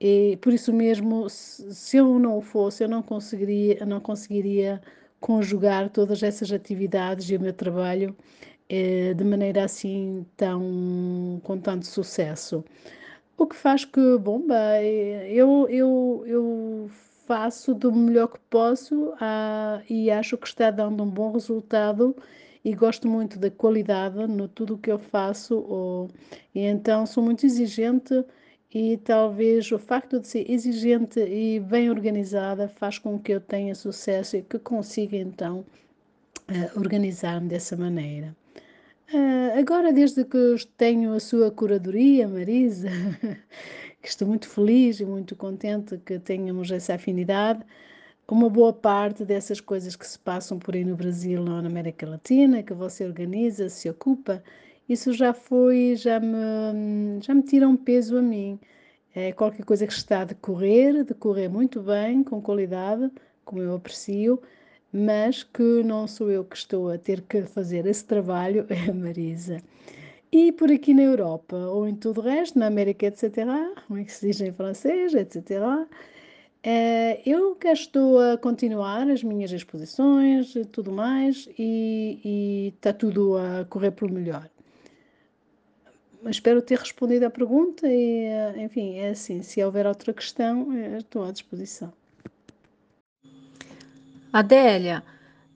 e 0.00 0.36
por 0.40 0.52
isso 0.52 0.72
mesmo, 0.72 1.28
se 1.28 1.96
eu 1.98 2.18
não 2.18 2.40
fosse, 2.40 2.82
eu 2.84 2.88
não 2.88 3.02
conseguiria, 3.02 3.84
não 3.86 4.00
conseguiria 4.00 4.80
conjugar 5.20 5.90
todas 5.90 6.22
essas 6.22 6.50
atividades 6.52 7.30
e 7.30 7.36
o 7.36 7.40
meu 7.40 7.52
trabalho 7.52 8.16
eh, 8.68 9.14
de 9.14 9.24
maneira 9.24 9.64
assim 9.64 10.26
tão 10.36 11.40
com 11.44 11.58
tanto 11.58 11.86
sucesso. 11.86 12.64
O 13.36 13.46
que 13.46 13.56
faz 13.56 13.84
que, 13.84 14.18
bom, 14.18 14.42
eu, 15.28 15.66
eu, 15.70 16.24
eu 16.26 16.90
faço 17.26 17.74
do 17.74 17.92
melhor 17.92 18.28
que 18.28 18.40
posso 18.50 19.14
ah, 19.20 19.80
e 19.88 20.10
acho 20.10 20.36
que 20.36 20.46
está 20.46 20.70
dando 20.70 21.02
um 21.04 21.10
bom 21.10 21.32
resultado 21.32 22.14
e 22.64 22.74
gosto 22.74 23.08
muito 23.08 23.38
da 23.38 23.50
qualidade 23.50 24.26
no 24.26 24.48
tudo 24.48 24.74
o 24.74 24.78
que 24.78 24.90
eu 24.90 24.98
faço 24.98 25.58
ou, 25.58 26.10
e 26.54 26.60
então 26.60 27.06
sou 27.06 27.22
muito 27.24 27.46
exigente 27.46 28.24
e 28.72 28.96
talvez 28.98 29.70
o 29.72 29.78
facto 29.78 30.20
de 30.20 30.28
ser 30.28 30.50
exigente 30.50 31.20
e 31.20 31.58
bem 31.60 31.90
organizada 31.90 32.68
faz 32.68 32.98
com 32.98 33.18
que 33.18 33.32
eu 33.32 33.40
tenha 33.40 33.74
sucesso 33.74 34.36
e 34.36 34.42
que 34.42 34.58
consiga 34.58 35.16
então 35.16 35.64
uh, 36.48 36.78
organizar-me 36.78 37.48
dessa 37.48 37.76
maneira. 37.76 38.34
Uh, 39.12 39.58
agora, 39.58 39.92
desde 39.92 40.24
que 40.24 40.54
tenho 40.76 41.12
a 41.12 41.20
sua 41.20 41.50
curadoria, 41.50 42.28
Marisa, 42.28 42.90
que 44.00 44.08
estou 44.08 44.28
muito 44.28 44.48
feliz 44.48 45.00
e 45.00 45.04
muito 45.04 45.34
contente 45.34 45.98
que 45.98 46.18
tenhamos 46.20 46.70
essa 46.70 46.94
afinidade, 46.94 47.64
uma 48.28 48.48
boa 48.48 48.72
parte 48.72 49.24
dessas 49.24 49.60
coisas 49.60 49.96
que 49.96 50.06
se 50.06 50.16
passam 50.16 50.56
por 50.56 50.76
aí 50.76 50.84
no 50.84 50.94
Brasil 50.94 51.40
ou 51.40 51.46
na 51.46 51.66
América 51.66 52.08
Latina, 52.08 52.62
que 52.62 52.72
você 52.72 53.04
organiza, 53.04 53.68
se 53.68 53.90
ocupa, 53.90 54.40
isso 54.90 55.12
já 55.12 55.32
foi, 55.32 55.94
já 55.96 56.18
me, 56.18 57.20
já 57.20 57.32
me 57.32 57.42
tira 57.42 57.68
um 57.68 57.76
peso 57.76 58.18
a 58.18 58.22
mim. 58.22 58.58
É 59.14 59.32
qualquer 59.32 59.64
coisa 59.64 59.86
que 59.86 59.92
está 59.92 60.22
a 60.22 60.24
decorrer, 60.24 61.04
decorrer 61.04 61.48
muito 61.48 61.80
bem, 61.80 62.24
com 62.24 62.42
qualidade, 62.42 63.10
como 63.44 63.62
eu 63.62 63.74
aprecio, 63.74 64.40
mas 64.92 65.44
que 65.44 65.82
não 65.84 66.08
sou 66.08 66.30
eu 66.30 66.44
que 66.44 66.56
estou 66.56 66.90
a 66.90 66.98
ter 66.98 67.20
que 67.22 67.42
fazer 67.42 67.86
esse 67.86 68.04
trabalho, 68.04 68.66
é 68.68 68.90
a 68.90 68.94
Marisa. 68.94 69.62
E 70.32 70.52
por 70.52 70.70
aqui 70.72 70.92
na 70.94 71.02
Europa, 71.02 71.56
ou 71.56 71.86
em 71.88 71.94
todo 71.94 72.18
o 72.18 72.22
resto, 72.22 72.58
na 72.58 72.66
América, 72.66 73.06
etc., 73.06 73.34
como 73.86 74.00
é 74.00 74.04
que 74.04 74.12
se 74.12 74.26
diz 74.26 74.40
em 74.40 74.52
francês, 74.52 75.14
etc., 75.14 75.60
é, 76.62 77.22
eu 77.24 77.54
cá 77.56 77.72
estou 77.72 78.18
a 78.20 78.36
continuar 78.36 79.08
as 79.08 79.22
minhas 79.22 79.50
exposições 79.52 80.54
e 80.56 80.64
tudo 80.64 80.92
mais, 80.92 81.48
e, 81.58 82.20
e 82.24 82.74
está 82.76 82.92
tudo 82.92 83.36
a 83.38 83.64
correr 83.66 83.92
pelo 83.92 84.12
melhor 84.12 84.48
espero 86.28 86.60
ter 86.60 86.78
respondido 86.78 87.26
à 87.26 87.30
pergunta 87.30 87.86
e, 87.86 88.24
eh, 88.24 88.54
enfim, 88.58 88.98
é 88.98 89.10
assim, 89.10 89.42
se 89.42 89.62
houver 89.62 89.86
outra 89.86 90.12
questão, 90.12 90.72
eh, 90.72 90.98
estou 90.98 91.24
à 91.24 91.30
disposição. 91.30 91.92
Adélia, 94.32 95.02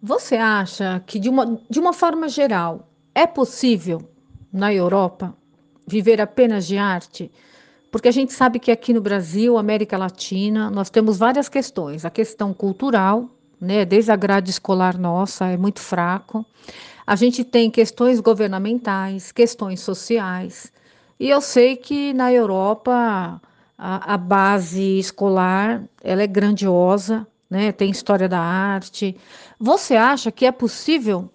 você 0.02 0.36
acha 0.36 1.02
que, 1.06 1.18
de 1.18 1.28
uma, 1.28 1.60
de 1.68 1.78
uma 1.78 1.92
forma 1.92 2.28
geral, 2.28 2.88
é 3.14 3.26
possível, 3.26 4.08
na 4.52 4.72
Europa, 4.72 5.36
viver 5.86 6.20
apenas 6.20 6.66
de 6.66 6.76
arte? 6.76 7.30
Porque 7.90 8.08
a 8.08 8.12
gente 8.12 8.32
sabe 8.32 8.58
que 8.58 8.72
aqui 8.72 8.92
no 8.92 9.00
Brasil, 9.00 9.56
América 9.56 9.96
Latina, 9.96 10.70
nós 10.70 10.90
temos 10.90 11.16
várias 11.16 11.48
questões. 11.48 12.04
A 12.04 12.10
questão 12.10 12.52
cultural, 12.52 13.30
né, 13.60 13.84
desde 13.84 14.10
a 14.10 14.16
grade 14.16 14.50
escolar 14.50 14.98
nossa, 14.98 15.46
é 15.46 15.56
muito 15.56 15.80
fraco. 15.80 16.44
A 17.06 17.16
gente 17.16 17.44
tem 17.44 17.70
questões 17.70 18.18
governamentais, 18.18 19.30
questões 19.30 19.80
sociais, 19.80 20.72
e 21.20 21.28
eu 21.28 21.40
sei 21.40 21.76
que 21.76 22.14
na 22.14 22.32
Europa 22.32 23.40
a, 23.76 24.14
a 24.14 24.16
base 24.16 24.98
escolar 24.98 25.84
ela 26.02 26.22
é 26.22 26.26
grandiosa, 26.26 27.26
né? 27.50 27.72
tem 27.72 27.90
história 27.90 28.26
da 28.26 28.40
arte. 28.40 29.14
Você 29.60 29.96
acha 29.96 30.32
que 30.32 30.46
é 30.46 30.52
possível 30.52 31.30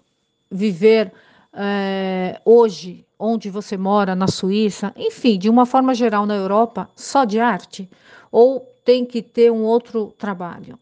viver 0.50 1.12
é, 1.54 2.40
hoje, 2.44 3.06
onde 3.16 3.48
você 3.48 3.76
mora, 3.76 4.16
na 4.16 4.26
Suíça, 4.26 4.92
enfim, 4.96 5.38
de 5.38 5.48
uma 5.48 5.64
forma 5.64 5.94
geral 5.94 6.26
na 6.26 6.34
Europa, 6.34 6.90
só 6.96 7.24
de 7.24 7.38
arte? 7.38 7.88
Ou 8.32 8.60
tem 8.84 9.04
que 9.04 9.22
ter 9.22 9.52
um 9.52 9.62
outro 9.62 10.12
trabalho? 10.18 10.78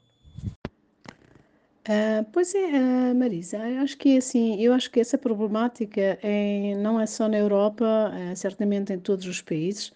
Uh, 1.88 2.22
pois 2.32 2.54
é, 2.54 3.12
uh, 3.12 3.14
Marisa, 3.14 3.56
eu 3.56 3.80
acho 3.80 3.96
que 3.96 4.18
assim, 4.18 4.60
eu 4.60 4.74
acho 4.74 4.90
que 4.90 5.00
essa 5.00 5.16
problemática 5.16 6.18
é, 6.22 6.74
não 6.76 7.00
é 7.00 7.06
só 7.06 7.26
na 7.30 7.38
Europa, 7.38 8.12
é 8.14 8.34
certamente 8.34 8.92
em 8.92 8.98
todos 8.98 9.24
os 9.26 9.40
países. 9.40 9.88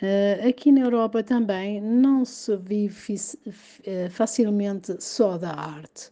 Uh, 0.00 0.48
aqui 0.48 0.72
na 0.72 0.80
Europa 0.80 1.22
também 1.22 1.78
não 1.78 2.24
se 2.24 2.56
vive 2.56 3.16
facilmente 4.10 4.96
só 5.02 5.36
da 5.36 5.52
arte. 5.52 6.10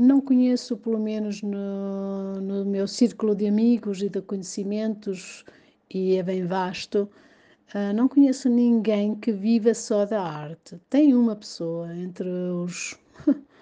não 0.00 0.20
conheço, 0.20 0.76
pelo 0.78 0.98
menos 0.98 1.42
no, 1.42 2.40
no, 2.40 2.64
meu 2.64 2.88
círculo 2.88 3.34
de 3.34 3.46
amigos 3.46 4.02
e 4.02 4.08
de 4.08 4.22
conhecimentos, 4.22 5.44
e 5.90 6.16
é 6.16 6.22
bem 6.22 6.46
vasto, 6.46 7.08
não 7.94 8.08
conheço 8.08 8.48
ninguém 8.48 9.14
que 9.16 9.32
viva 9.32 9.74
só 9.74 10.04
da 10.06 10.22
arte. 10.22 10.78
Tem 10.90 11.14
uma 11.14 11.36
pessoa 11.36 11.94
entre 11.94 12.28
os 12.28 12.98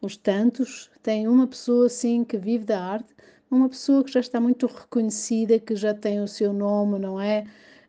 os 0.00 0.16
tantos, 0.16 0.90
tem 1.02 1.28
uma 1.28 1.46
pessoa 1.46 1.86
assim 1.86 2.24
que 2.24 2.36
vive 2.38 2.64
da 2.64 2.82
arte, 2.82 3.14
uma 3.50 3.68
pessoa 3.68 4.04
que 4.04 4.12
já 4.12 4.20
está 4.20 4.40
muito 4.40 4.66
reconhecida, 4.66 5.58
que 5.58 5.74
já 5.76 5.92
tem 5.92 6.20
o 6.20 6.28
seu 6.28 6.52
nome, 6.52 6.98
não 6.98 7.20
é? 7.20 7.44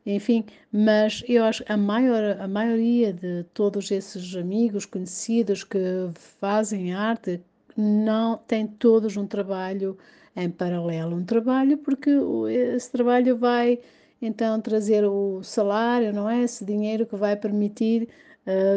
Enfim, 0.05 0.43
mas 0.71 1.23
eu 1.27 1.43
acho 1.43 1.63
que 1.63 1.71
a, 1.71 1.77
maior, 1.77 2.39
a 2.39 2.47
maioria 2.47 3.13
de 3.13 3.43
todos 3.53 3.91
esses 3.91 4.35
amigos 4.35 4.85
conhecidos 4.85 5.63
que 5.63 5.79
fazem 6.15 6.93
arte 6.93 7.39
não 7.77 8.37
tem 8.37 8.67
todos 8.67 9.15
um 9.15 9.27
trabalho 9.27 9.97
em 10.35 10.49
paralelo, 10.49 11.15
um 11.15 11.23
trabalho 11.23 11.77
porque 11.77 12.09
esse 12.49 12.91
trabalho 12.91 13.37
vai 13.37 13.79
então 14.21 14.59
trazer 14.61 15.05
o 15.05 15.43
salário, 15.43 16.13
não 16.13 16.29
é? 16.29 16.43
Esse 16.43 16.65
dinheiro 16.65 17.05
que 17.05 17.15
vai 17.15 17.35
permitir 17.35 18.09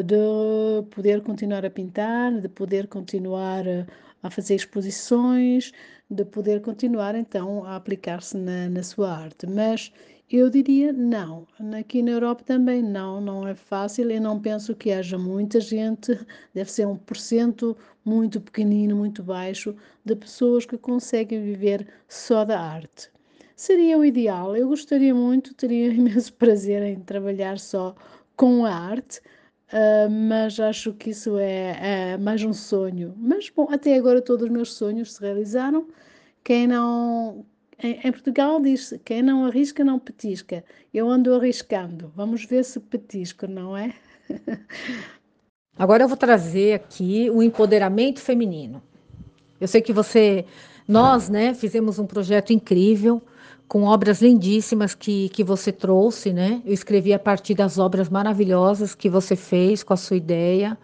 de 0.05 0.87
poder 0.91 1.23
continuar 1.23 1.65
a 1.65 1.71
pintar, 1.71 2.41
de 2.41 2.49
poder 2.49 2.87
continuar 2.87 3.65
a 4.23 4.31
fazer 4.31 4.55
exposições, 4.55 5.73
de 6.11 6.25
poder 6.25 6.61
continuar 6.63 7.15
então 7.15 7.65
a 7.65 7.77
aplicar-se 7.77 8.37
na, 8.37 8.69
na 8.69 8.83
sua 8.83 9.11
arte. 9.11 9.47
Mas 9.47 9.93
eu 10.31 10.49
diria 10.49 10.93
não. 10.93 11.47
Aqui 11.79 12.03
na 12.03 12.13
Europa 12.13 12.43
também 12.45 12.83
não, 12.83 13.21
não 13.21 13.47
é 13.47 13.55
fácil. 13.55 14.11
Eu 14.11 14.21
não 14.21 14.41
penso 14.41 14.75
que 14.75 14.91
haja 14.91 15.19
muita 15.19 15.61
gente, 15.61 16.19
deve 16.55 16.71
ser 16.73 16.87
um 16.87 16.97
porcento 16.97 17.77
muito 18.05 18.41
pequenino, 18.41 18.97
muito 18.97 19.23
baixo, 19.23 19.77
de 20.05 20.17
pessoas 20.17 20.65
que 20.67 20.79
conseguem 20.79 21.43
viver 21.43 21.87
só 22.09 22.45
da 22.45 22.61
arte. 22.61 23.11
Seria 23.57 23.99
o 23.99 24.05
ideal. 24.05 24.57
Eu 24.57 24.69
gostaria 24.69 25.15
muito, 25.15 25.55
teria 25.55 25.89
imenso 25.93 26.33
prazer 26.35 26.83
em 26.83 27.01
trabalhar 27.01 27.59
só 27.59 27.95
com 28.37 28.65
a 28.65 28.75
arte, 28.75 29.21
Uh, 29.73 30.11
mas 30.11 30.61
acho 30.61 30.93
que 30.93 31.11
isso 31.11 31.39
é, 31.39 32.13
é, 32.13 32.19
mais 32.19 32.45
um 32.45 32.53
sonho. 32.53 33.15
Mas, 33.17 33.51
bom, 33.51 33.67
até 33.71 33.97
agora 33.97 34.21
todos 34.21 34.45
os 34.45 34.51
meus 34.51 34.73
sonhos 34.75 35.15
se 35.15 35.21
realizaram. 35.21 35.89
Quem 36.45 36.67
não. 36.67 37.45
Em, 37.83 37.99
em 38.05 38.13
Portugal 38.13 38.61
diz-se: 38.61 38.99
quem 38.99 39.23
não 39.23 39.47
arrisca, 39.47 39.83
não 39.83 39.99
petisca. 39.99 40.63
Eu 40.93 41.09
ando 41.09 41.35
arriscando. 41.35 42.13
Vamos 42.15 42.45
ver 42.45 42.65
se 42.65 42.79
petisco, 42.79 43.47
não 43.47 43.77
é? 43.77 43.95
Agora 45.77 46.05
eu 46.05 46.09
vou 46.09 46.17
trazer 46.17 46.75
aqui 46.75 47.29
o 47.31 47.43
empoderamento 47.43 48.21
feminino. 48.21 48.81
Eu 49.61 49.67
sei 49.67 49.81
que 49.81 49.93
você, 49.93 50.45
nós, 50.87 51.29
né, 51.29 51.53
fizemos 51.53 51.99
um 51.99 52.07
projeto 52.07 52.53
incrível 52.53 53.21
com 53.67 53.85
obras 53.85 54.21
lindíssimas 54.21 54.95
que, 54.95 55.29
que 55.31 55.43
você 55.43 55.73
trouxe, 55.73 56.33
né? 56.33 56.63
Eu 56.65 56.73
escrevi 56.73 57.13
a 57.13 57.19
partir 57.19 57.55
das 57.55 57.79
obras 57.79 58.09
maravilhosas 58.09 58.95
que 58.95 59.09
você 59.09 59.35
fez 59.37 59.83
com 59.83 59.93
a 59.95 59.97
sua 59.97 60.17
ideia, 60.17 60.79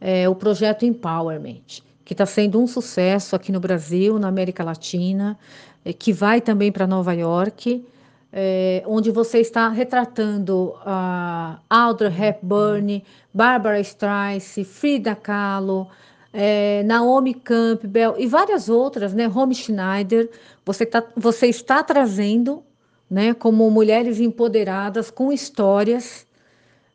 é, 0.00 0.28
o 0.28 0.34
projeto 0.34 0.84
Empowerment, 0.84 1.82
que 2.04 2.14
está 2.14 2.26
sendo 2.26 2.60
um 2.60 2.66
sucesso 2.66 3.34
aqui 3.34 3.50
no 3.50 3.60
Brasil, 3.60 4.18
na 4.18 4.28
América 4.28 4.62
Latina, 4.62 5.38
é, 5.84 5.92
que 5.92 6.12
vai 6.12 6.40
também 6.40 6.70
para 6.70 6.86
Nova 6.86 7.12
York, 7.12 7.84
é, 8.32 8.82
onde 8.86 9.10
você 9.10 9.38
está 9.38 9.68
retratando 9.68 10.74
a 10.84 11.60
Audrey 11.70 12.12
Hepburn, 12.12 13.04
Barbara 13.32 13.80
Streisand, 13.80 14.64
Frida 14.64 15.14
Kahlo, 15.14 15.88
é, 16.36 16.82
Naomi 16.82 17.32
Campbell 17.32 18.16
e 18.18 18.26
várias 18.26 18.68
outras, 18.68 19.14
né? 19.14 19.28
Home 19.28 19.54
Schneider, 19.54 20.28
você, 20.66 20.84
tá, 20.84 21.04
você 21.16 21.46
está 21.46 21.80
trazendo, 21.84 22.60
né? 23.08 23.32
Como 23.32 23.70
mulheres 23.70 24.18
empoderadas 24.18 25.12
com 25.12 25.32
histórias. 25.32 26.26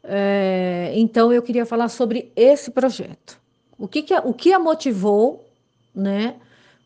É, 0.04 0.92
então 0.94 1.32
eu 1.32 1.42
queria 1.42 1.66
falar 1.66 1.88
sobre 1.88 2.34
esse 2.36 2.70
projeto. 2.70 3.40
O 3.78 3.88
que, 3.88 4.02
que, 4.02 4.14
o 4.14 4.34
que 4.34 4.52
a 4.52 4.60
motivou, 4.60 5.46
né? 5.96 6.36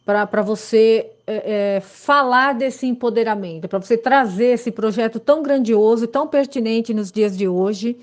Para 0.05 0.41
você 0.43 1.09
é, 1.25 1.77
é, 1.77 1.81
falar 1.81 2.53
desse 2.53 2.85
empoderamento, 2.85 3.67
para 3.67 3.79
você 3.79 3.97
trazer 3.97 4.53
esse 4.53 4.69
projeto 4.69 5.19
tão 5.19 5.41
grandioso, 5.41 6.05
tão 6.05 6.27
pertinente 6.27 6.93
nos 6.93 7.11
dias 7.11 7.35
de 7.35 7.47
hoje. 7.47 7.97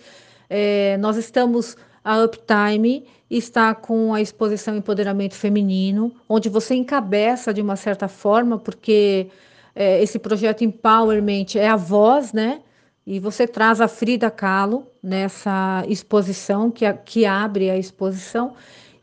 É, 0.48 0.96
nós 0.96 1.16
estamos 1.16 1.76
a 2.10 2.24
Uptime 2.24 3.06
está 3.30 3.72
com 3.72 4.12
a 4.12 4.20
exposição 4.20 4.76
Empoderamento 4.76 5.36
Feminino, 5.36 6.12
onde 6.28 6.48
você 6.48 6.74
encabeça 6.74 7.54
de 7.54 7.62
uma 7.62 7.76
certa 7.76 8.08
forma, 8.08 8.58
porque 8.58 9.28
é, 9.76 10.02
esse 10.02 10.18
projeto 10.18 10.64
Empowerment 10.64 11.54
é 11.54 11.68
a 11.68 11.76
voz, 11.76 12.32
né? 12.32 12.62
E 13.06 13.20
você 13.20 13.46
traz 13.46 13.80
a 13.80 13.86
Frida 13.86 14.28
Kahlo 14.28 14.88
nessa 15.00 15.84
exposição, 15.86 16.68
que, 16.68 16.84
a, 16.84 16.92
que 16.92 17.24
abre 17.24 17.70
a 17.70 17.78
exposição. 17.78 18.54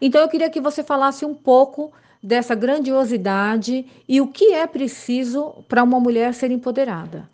Então, 0.02 0.20
eu 0.20 0.28
queria 0.28 0.50
que 0.50 0.60
você 0.60 0.84
falasse 0.84 1.24
um 1.24 1.34
pouco 1.34 1.94
dessa 2.22 2.56
grandiosidade 2.56 3.86
e 4.06 4.20
o 4.20 4.28
que 4.28 4.54
é 4.54 4.68
preciso 4.68 5.64
para 5.70 5.82
uma 5.82 5.98
mulher 5.98 6.34
ser 6.34 6.52
empoderada. 6.52 7.30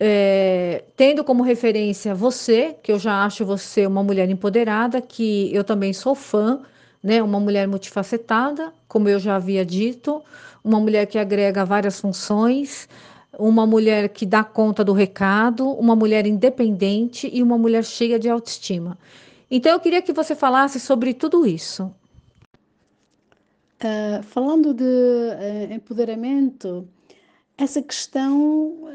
É, 0.00 0.84
tendo 0.96 1.24
como 1.24 1.42
referência 1.42 2.14
você, 2.14 2.76
que 2.82 2.92
eu 2.92 2.98
já 2.98 3.24
acho 3.24 3.44
você 3.44 3.86
uma 3.86 4.02
mulher 4.02 4.30
empoderada, 4.30 5.00
que 5.00 5.52
eu 5.52 5.64
também 5.64 5.92
sou 5.92 6.14
fã, 6.14 6.60
né? 7.02 7.22
Uma 7.22 7.40
mulher 7.40 7.66
multifacetada, 7.66 8.72
como 8.86 9.08
eu 9.08 9.18
já 9.18 9.36
havia 9.36 9.64
dito, 9.64 10.22
uma 10.62 10.78
mulher 10.78 11.06
que 11.06 11.18
agrega 11.18 11.64
várias 11.64 12.00
funções, 12.00 12.88
uma 13.38 13.66
mulher 13.66 14.08
que 14.08 14.24
dá 14.24 14.44
conta 14.44 14.84
do 14.84 14.92
recado, 14.92 15.68
uma 15.70 15.96
mulher 15.96 16.26
independente 16.26 17.28
e 17.32 17.42
uma 17.42 17.58
mulher 17.58 17.84
cheia 17.84 18.18
de 18.18 18.28
autoestima. 18.28 18.96
Então 19.50 19.72
eu 19.72 19.80
queria 19.80 20.02
que 20.02 20.12
você 20.12 20.34
falasse 20.34 20.78
sobre 20.78 21.14
tudo 21.14 21.46
isso. 21.46 21.92
Uh, 23.80 24.22
falando 24.24 24.74
de 24.74 24.82
uh, 24.84 25.72
empoderamento, 25.72 26.86
essa 27.56 27.80
questão 27.80 28.88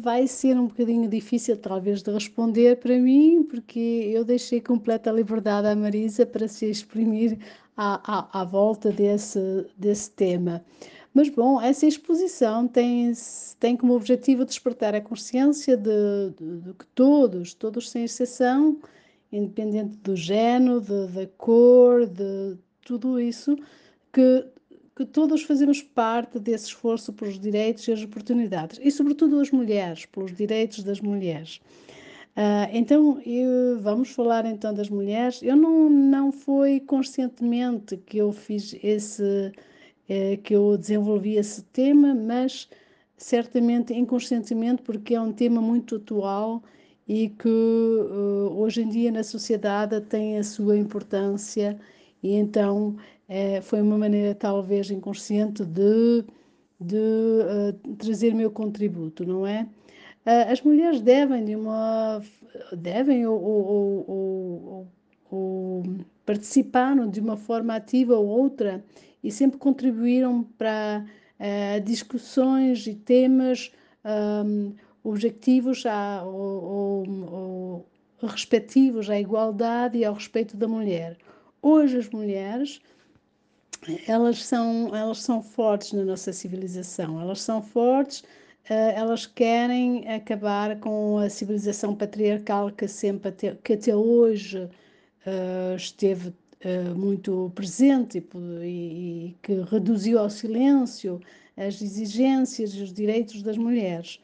vai 0.00 0.26
ser 0.26 0.56
um 0.56 0.66
bocadinho 0.66 1.08
difícil, 1.08 1.56
talvez, 1.56 2.02
de 2.02 2.10
responder 2.10 2.78
para 2.78 2.98
mim, 2.98 3.42
porque 3.42 3.78
eu 4.12 4.24
deixei 4.24 4.60
completa 4.60 5.10
liberdade 5.10 5.68
à 5.68 5.76
Marisa 5.76 6.26
para 6.26 6.48
se 6.48 6.66
exprimir 6.66 7.38
à, 7.76 8.00
à, 8.18 8.40
à 8.40 8.44
volta 8.44 8.90
desse, 8.90 9.66
desse 9.76 10.10
tema. 10.10 10.64
Mas, 11.14 11.28
bom, 11.28 11.60
essa 11.60 11.86
exposição 11.86 12.66
tem, 12.66 13.12
tem 13.60 13.76
como 13.76 13.94
objetivo 13.94 14.44
despertar 14.44 14.94
a 14.94 15.00
consciência 15.00 15.76
de, 15.76 16.30
de, 16.38 16.60
de 16.60 16.72
que 16.74 16.86
todos, 16.94 17.52
todos 17.52 17.90
sem 17.90 18.04
exceção, 18.04 18.78
independente 19.30 19.96
do 19.98 20.16
género, 20.16 20.80
da 20.80 21.26
cor, 21.36 22.06
de 22.06 22.56
tudo 22.84 23.20
isso, 23.20 23.56
que, 24.12 24.46
que 24.94 25.04
todos 25.04 25.42
fazemos 25.42 25.82
parte 25.82 26.38
desse 26.38 26.66
esforço 26.66 27.12
pelos 27.12 27.38
direitos 27.38 27.86
e 27.88 27.92
as 27.92 28.02
oportunidades, 28.02 28.78
e 28.82 28.90
sobretudo 28.90 29.40
as 29.40 29.50
mulheres, 29.50 30.06
pelos 30.06 30.34
direitos 30.34 30.82
das 30.82 31.00
mulheres. 31.00 31.60
Uh, 32.36 32.64
então, 32.72 33.20
eu, 33.26 33.80
vamos 33.80 34.10
falar 34.10 34.46
então 34.46 34.72
das 34.72 34.88
mulheres. 34.88 35.42
Eu 35.42 35.54
não, 35.54 35.90
não 35.90 36.32
foi 36.32 36.80
conscientemente 36.80 37.96
que 37.98 38.18
eu 38.18 38.32
fiz 38.32 38.74
esse, 38.82 39.52
eh, 40.08 40.38
que 40.38 40.54
eu 40.54 40.78
desenvolvi 40.78 41.36
esse 41.36 41.62
tema, 41.64 42.14
mas 42.14 42.68
certamente 43.18 43.92
inconscientemente, 43.94 44.82
porque 44.82 45.14
é 45.14 45.20
um 45.20 45.32
tema 45.32 45.60
muito 45.60 45.96
atual 45.96 46.62
e 47.06 47.28
que 47.28 47.48
uh, 47.48 48.52
hoje 48.56 48.82
em 48.82 48.88
dia 48.88 49.12
na 49.12 49.22
sociedade 49.22 50.00
tem 50.02 50.38
a 50.38 50.44
sua 50.44 50.76
importância 50.76 51.78
e 52.22 52.34
então 52.34 52.96
uh, 53.32 53.62
foi 53.62 53.80
uma 53.80 53.98
maneira 53.98 54.34
talvez 54.34 54.90
inconsciente 54.90 55.64
de, 55.64 56.24
de 56.80 56.96
uh, 56.96 57.96
trazer 57.96 58.34
meu 58.34 58.50
contributo, 58.50 59.24
não 59.24 59.46
é? 59.46 59.66
as 60.48 60.62
mulheres 60.62 61.00
devem 61.00 61.44
de 61.44 61.56
uma 61.56 62.22
devem 62.76 63.26
ou, 63.26 63.42
ou, 63.42 64.04
ou, 64.08 64.88
ou 65.28 65.82
participaram 66.24 67.10
de 67.10 67.18
uma 67.18 67.36
forma 67.36 67.74
ativa 67.74 68.16
ou 68.16 68.24
outra 68.28 68.84
e 69.20 69.32
sempre 69.32 69.58
contribuíram 69.58 70.44
para 70.56 71.04
discussões 71.84 72.86
e 72.86 72.94
temas 72.94 73.72
um, 74.04 74.74
objetivos 75.02 75.84
à, 75.86 76.22
ou, 76.24 76.64
ou, 76.64 77.86
ou 78.20 78.28
respectivos 78.28 79.10
à 79.10 79.18
igualdade 79.18 79.98
e 79.98 80.04
ao 80.04 80.14
respeito 80.14 80.56
da 80.56 80.68
mulher. 80.68 81.16
Hoje 81.60 81.98
as 81.98 82.08
mulheres 82.10 82.80
elas 84.06 84.44
são 84.44 84.94
elas 84.94 85.18
são 85.18 85.42
fortes 85.42 85.92
na 85.92 86.04
nossa 86.04 86.32
civilização. 86.32 87.20
Elas 87.20 87.40
são 87.40 87.62
fortes. 87.62 88.20
Uh, 88.70 88.94
elas 88.94 89.26
querem 89.26 90.08
acabar 90.08 90.78
com 90.78 91.18
a 91.18 91.28
civilização 91.28 91.94
patriarcal 91.96 92.70
que 92.70 92.86
sempre 92.86 93.28
até, 93.30 93.54
que 93.56 93.72
até 93.72 93.94
hoje 93.94 94.58
uh, 95.26 95.76
esteve 95.76 96.28
uh, 96.28 96.94
muito 96.96 97.50
presente 97.54 98.24
e, 98.62 98.68
e, 98.68 99.36
que 99.42 99.54
reduziu 99.62 100.18
ao 100.18 100.30
silêncio 100.30 101.20
as 101.56 101.82
exigências 101.82 102.74
e 102.74 102.82
os 102.82 102.92
direitos 102.92 103.42
das 103.42 103.58
mulheres. 103.58 104.20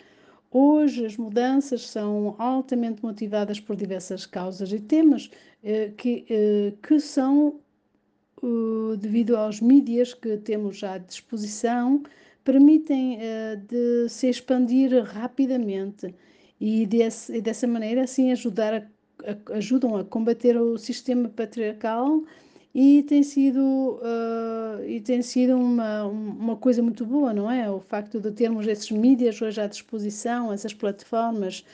Hoje, 0.51 1.05
as 1.05 1.17
mudanças 1.17 1.83
são 1.83 2.35
altamente 2.39 3.03
motivadas 3.05 3.61
por 3.61 3.77
diversas 3.77 4.25
causas 4.25 4.73
e 4.73 4.81
temas 4.81 5.31
eh, 5.63 5.93
que, 5.97 6.25
eh, 6.31 6.73
que 6.83 6.99
são, 7.01 7.61
devido 8.99 9.37
aos 9.37 9.61
mídias 9.61 10.15
que 10.15 10.37
temos 10.39 10.83
à 10.85 10.99
disposição, 10.99 12.03
permitem 12.49 13.19
uh, 13.19 13.57
de 13.69 14.09
se 14.09 14.27
expandir 14.27 15.05
rapidamente 15.05 16.15
e, 16.59 16.87
desse, 16.87 17.41
dessa 17.43 17.67
maneira, 17.67 18.05
assim, 18.05 18.33
ajudar 18.33 18.73
a, 18.75 18.79
a, 19.31 19.57
ajudam 19.57 19.97
a 19.97 20.05
combater 20.05 20.57
o 20.57 20.79
sistema 20.79 21.29
patriarcal 21.29 22.23
e 22.75 23.03
tem 23.03 23.23
sido, 23.23 23.61
uh, 24.01 24.83
e 24.87 25.01
tem 25.01 25.21
sido 25.21 25.57
uma, 25.57 26.05
uma 26.05 26.57
coisa 26.57 26.83
muito 26.83 27.05
boa, 27.05 27.35
não 27.35 27.51
é? 27.51 27.71
O 27.71 27.81
facto 27.81 28.19
de 28.19 28.31
termos 28.33 28.67
esses 28.67 28.91
mídias 28.91 29.43
hoje 29.43 29.61
à 29.61 29.67
disposição, 29.67 30.51
essas 30.51 30.73
plataformas, 30.73 31.65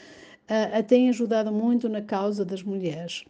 uh, 0.48 0.83
têm 0.83 1.09
ajudado 1.09 1.53
muito 1.53 1.88
na 1.88 2.03
causa 2.03 2.44
das 2.44 2.62
mulheres. 2.62 3.24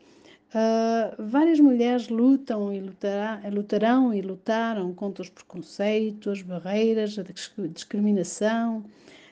Uh, 0.54 1.20
várias 1.20 1.58
mulheres 1.58 2.08
lutam 2.08 2.72
e 2.72 2.78
lutará, 2.78 3.42
lutarão 3.52 4.14
e 4.14 4.22
lutaram 4.22 4.94
contra 4.94 5.22
os 5.22 5.28
preconceitos, 5.28 6.42
barreiras, 6.42 7.18
a 7.18 7.24
discriminação. 7.66 8.84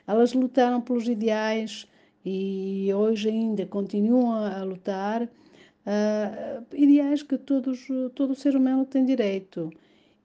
Elas 0.05 0.33
lutaram 0.33 0.81
pelos 0.81 1.07
ideais 1.07 1.87
e 2.25 2.89
hoje 2.93 3.29
ainda 3.29 3.65
continuam 3.65 4.33
a 4.33 4.63
lutar 4.63 5.23
uh, 5.23 6.65
ideais 6.73 7.23
que 7.23 7.37
todos, 7.37 7.87
todo 8.13 8.35
ser 8.35 8.57
humano 8.57 8.85
tem 8.85 9.05
direito. 9.05 9.71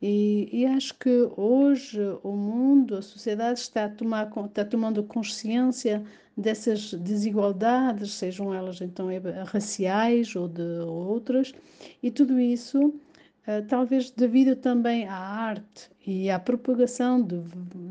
E, 0.01 0.49
e, 0.53 0.67
acho 0.67 0.97
que 0.97 1.29
hoje 1.37 2.01
o 2.23 2.33
mundo, 2.33 2.97
a 2.97 3.03
sociedade 3.03 3.59
está, 3.59 3.87
a 3.87 3.89
tomar, 3.89 4.31
está 4.47 4.65
tomando 4.65 5.03
consciência 5.03 6.05
dessas 6.37 6.95
desigualdades, 6.95 8.13
sejam 8.13 8.55
elas 8.55 8.81
então 8.81 9.09
raciais 9.47 10.37
ou 10.37 10.47
de 10.47 10.63
outras, 10.87 11.53
e 12.01 12.13
tudo 12.13 12.39
isso 12.39 12.87
uh, 12.87 13.67
talvez 13.67 14.11
devido 14.13 14.55
também 14.55 15.09
à 15.09 15.17
arte 15.17 15.91
e 16.07 16.31
à 16.31 16.39
propagação 16.39 17.21
de 17.21 17.43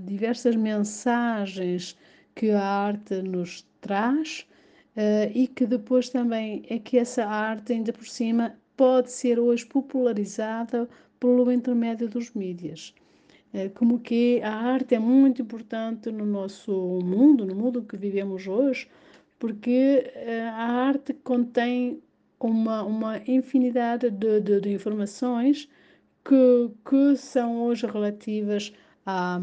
diversas 0.06 0.56
mensagens 0.56 1.98
que 2.34 2.52
a 2.52 2.64
arte 2.64 3.22
nos 3.22 3.68
traz 3.82 4.48
uh, 4.96 5.30
e 5.36 5.46
que 5.46 5.66
depois 5.66 6.08
também 6.08 6.64
é 6.70 6.80
que 6.80 6.98
essa 6.98 7.26
arte, 7.26 7.74
ainda 7.74 7.92
por 7.92 8.08
cima, 8.08 8.56
pode 8.78 9.12
ser 9.12 9.40
hoje 9.40 9.66
popularizada 9.66 10.88
pelo 11.20 11.52
intermédio 11.52 12.08
dos 12.08 12.32
mídias. 12.34 12.94
Uh, 13.54 13.70
como 13.76 14.00
que 14.00 14.42
a 14.44 14.54
arte 14.54 14.96
é 14.96 15.00
muito 15.00 15.42
importante 15.42 16.12
no 16.12 16.26
nosso 16.26 16.72
mundo, 17.04 17.46
no 17.46 17.56
mundo 17.56 17.84
que 17.84 17.98
vivemos 17.98 18.48
hoje, 18.48 18.88
porque 19.40 20.12
uh, 20.16 20.50
a 20.52 20.66
arte 20.88 21.14
contém 21.14 22.02
uma, 22.40 22.84
uma 22.84 23.22
infinidade 23.28 24.10
de, 24.10 24.42
de, 24.42 24.62
de 24.62 24.74
informações 24.74 25.68
que, 26.24 26.72
que 26.88 27.16
são 27.16 27.62
hoje 27.64 27.88
relativas 27.88 28.74
a, 29.06 29.40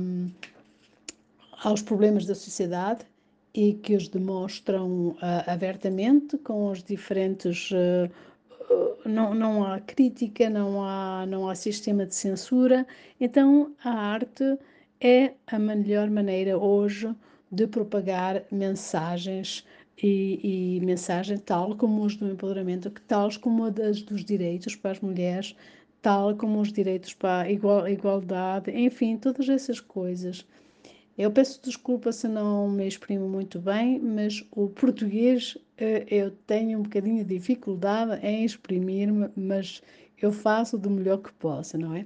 aos 1.62 1.82
problemas 1.82 2.26
da 2.26 2.34
sociedade 2.34 3.06
e 3.54 3.74
que 3.74 3.94
os 3.96 4.08
demonstram 4.08 5.08
uh, 5.10 5.16
abertamente 5.46 6.36
com 6.38 6.70
os 6.70 6.82
diferentes. 6.82 7.70
Uh, 7.70 8.10
não, 9.06 9.34
não 9.34 9.64
há 9.64 9.80
crítica, 9.80 10.48
não 10.50 10.82
há, 10.82 11.26
não 11.26 11.48
há 11.48 11.54
sistema 11.54 12.06
de 12.06 12.14
censura, 12.14 12.86
então 13.20 13.74
a 13.82 13.90
arte 13.90 14.58
é 15.00 15.34
a 15.46 15.58
melhor 15.58 16.10
maneira 16.10 16.58
hoje 16.58 17.14
de 17.50 17.66
propagar 17.66 18.44
mensagens 18.50 19.64
e, 20.02 20.78
e 20.78 21.38
tal 21.38 21.76
como 21.76 22.04
os 22.04 22.16
do 22.16 22.28
empoderamento, 22.30 22.90
tals 23.06 23.36
como 23.36 23.64
as 23.64 24.02
dos 24.02 24.24
direitos 24.24 24.74
para 24.76 24.92
as 24.92 25.00
mulheres, 25.00 25.54
tal 26.02 26.36
como 26.36 26.60
os 26.60 26.72
direitos 26.72 27.14
para 27.14 27.42
a 27.42 27.50
igual, 27.50 27.88
igualdade, 27.88 28.70
enfim, 28.70 29.16
todas 29.16 29.48
essas 29.48 29.80
coisas. 29.80 30.46
Eu 31.16 31.30
peço 31.30 31.60
desculpa 31.62 32.10
se 32.12 32.26
não 32.26 32.68
me 32.68 32.86
exprimo 32.86 33.28
muito 33.28 33.58
bem, 33.60 34.00
mas 34.00 34.44
o 34.50 34.68
português 34.68 35.56
eh, 35.78 36.04
eu 36.10 36.30
tenho 36.46 36.78
um 36.80 36.82
bocadinho 36.82 37.24
de 37.24 37.38
dificuldade 37.38 38.24
em 38.26 38.44
exprimir-me, 38.44 39.28
mas 39.36 39.80
eu 40.20 40.32
faço 40.32 40.76
do 40.76 40.90
melhor 40.90 41.18
que 41.18 41.32
posso, 41.34 41.78
não 41.78 41.94
é? 41.94 42.04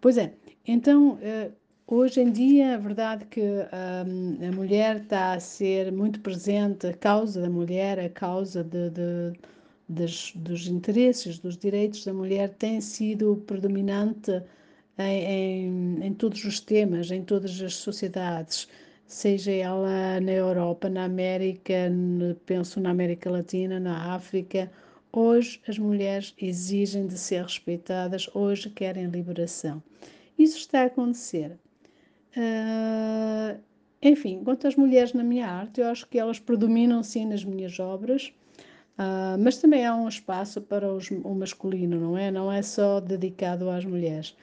Pois 0.00 0.18
é, 0.18 0.34
então 0.66 1.18
eh, 1.22 1.50
hoje 1.86 2.20
em 2.20 2.30
dia 2.30 2.74
a 2.74 2.78
verdade 2.78 3.24
que 3.26 3.40
a 3.72 4.52
mulher 4.52 4.96
está 5.02 5.32
a 5.34 5.40
ser 5.40 5.90
muito 5.92 6.20
presente, 6.20 6.86
a 6.86 6.94
causa 6.94 7.40
da 7.40 7.50
mulher, 7.50 7.98
a 7.98 8.10
causa 8.10 8.62
de, 8.62 8.90
de 8.90 9.32
dos, 9.88 10.32
dos 10.36 10.66
interesses, 10.66 11.38
dos 11.38 11.56
direitos 11.56 12.04
da 12.04 12.12
mulher 12.12 12.50
tem 12.54 12.80
sido 12.80 13.36
predominante 13.46 14.42
em, 14.98 15.98
em, 16.02 16.14
todos 16.14 16.44
os 16.44 16.60
temas, 16.60 17.10
em 17.10 17.22
todas 17.22 17.60
as 17.60 17.74
sociedades. 17.74 18.68
seja 19.06 19.52
ela 19.52 20.20
na 20.20 20.32
Europa, 20.32 20.88
na 20.88 21.04
América, 21.04 21.74
penso 22.46 22.80
na 22.80 22.90
América 22.90 23.30
Latina, 23.30 23.78
na 23.80 24.14
África. 24.14 24.70
Hoje 25.12 25.60
as 25.68 25.78
mulheres 25.78 26.34
exigem 26.40 27.06
de 27.06 27.18
ser 27.18 27.42
respeitadas, 27.42 28.28
hoje 28.34 28.70
querem 28.70 29.06
liberação. 29.06 29.82
Isso 30.38 30.58
está 30.58 30.82
a 30.82 30.86
acontecer. 30.86 31.56
Uh, 32.36 33.60
enfim, 34.02 34.42
quanto 34.44 34.66
às 34.66 34.76
mulheres 34.76 35.12
na 35.12 35.22
minha 35.22 35.46
arte, 35.46 35.80
eu 35.80 35.86
acho 35.86 36.08
que 36.08 36.18
elas 36.18 36.38
predominam 36.38 37.02
sim 37.02 37.26
nas 37.26 37.44
minhas 37.44 37.78
obras, 37.78 38.32
uh, 38.98 39.38
mas 39.38 39.56
também 39.58 39.86
há 39.86 39.94
um 39.94 40.08
espaço 40.08 40.60
para 40.60 40.92
os, 40.92 41.10
o 41.10 41.34
masculino, 41.34 41.98
não 42.00 42.18
é? 42.18 42.30
Não 42.30 42.50
é 42.50 42.60
só 42.62 43.00
dedicado 43.00 43.70
às 43.70 43.84
mulheres. 43.84 44.36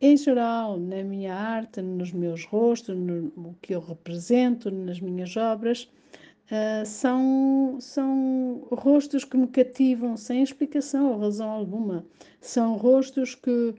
Em 0.00 0.14
geral, 0.16 0.78
na 0.78 1.02
minha 1.02 1.34
arte, 1.34 1.80
nos 1.80 2.12
meus 2.12 2.44
rostos, 2.44 2.94
no 2.96 3.56
que 3.62 3.74
eu 3.74 3.80
represento, 3.80 4.70
nas 4.70 5.00
minhas 5.00 5.34
obras, 5.38 5.88
uh, 6.50 6.84
são, 6.84 7.78
são 7.80 8.66
rostos 8.70 9.24
que 9.24 9.38
me 9.38 9.46
cativam 9.46 10.14
sem 10.16 10.42
explicação 10.42 11.12
ou 11.12 11.18
razão 11.18 11.48
alguma. 11.48 12.04
São 12.42 12.76
rostos 12.76 13.34
que, 13.34 13.74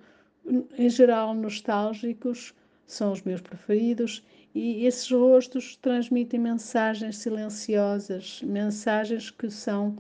em 0.78 0.90
geral, 0.90 1.36
nostálgicos, 1.36 2.54
são 2.88 3.12
os 3.12 3.22
meus 3.22 3.42
preferidos 3.42 4.24
e 4.56 4.86
esses 4.86 5.12
rostos 5.12 5.76
transmitem 5.76 6.40
mensagens 6.40 7.18
silenciosas, 7.18 8.42
mensagens 8.42 9.30
que 9.30 9.52
são 9.52 9.98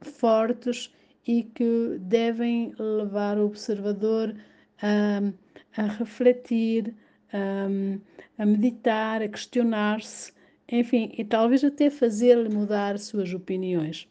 fortes 0.00 0.94
e 1.26 1.42
que 1.42 1.98
devem 1.98 2.72
levar 2.78 3.38
o 3.38 3.46
observador 3.46 4.32
a, 4.32 4.49
a 4.82 5.82
refletir, 5.82 6.94
a, 7.32 8.42
a 8.42 8.46
meditar, 8.46 9.22
a 9.22 9.28
questionar-se, 9.28 10.32
enfim, 10.70 11.12
e 11.16 11.24
talvez 11.24 11.64
até 11.64 11.90
fazer-lhe 11.90 12.48
mudar 12.48 12.98
suas 12.98 13.32
opiniões. 13.32 14.08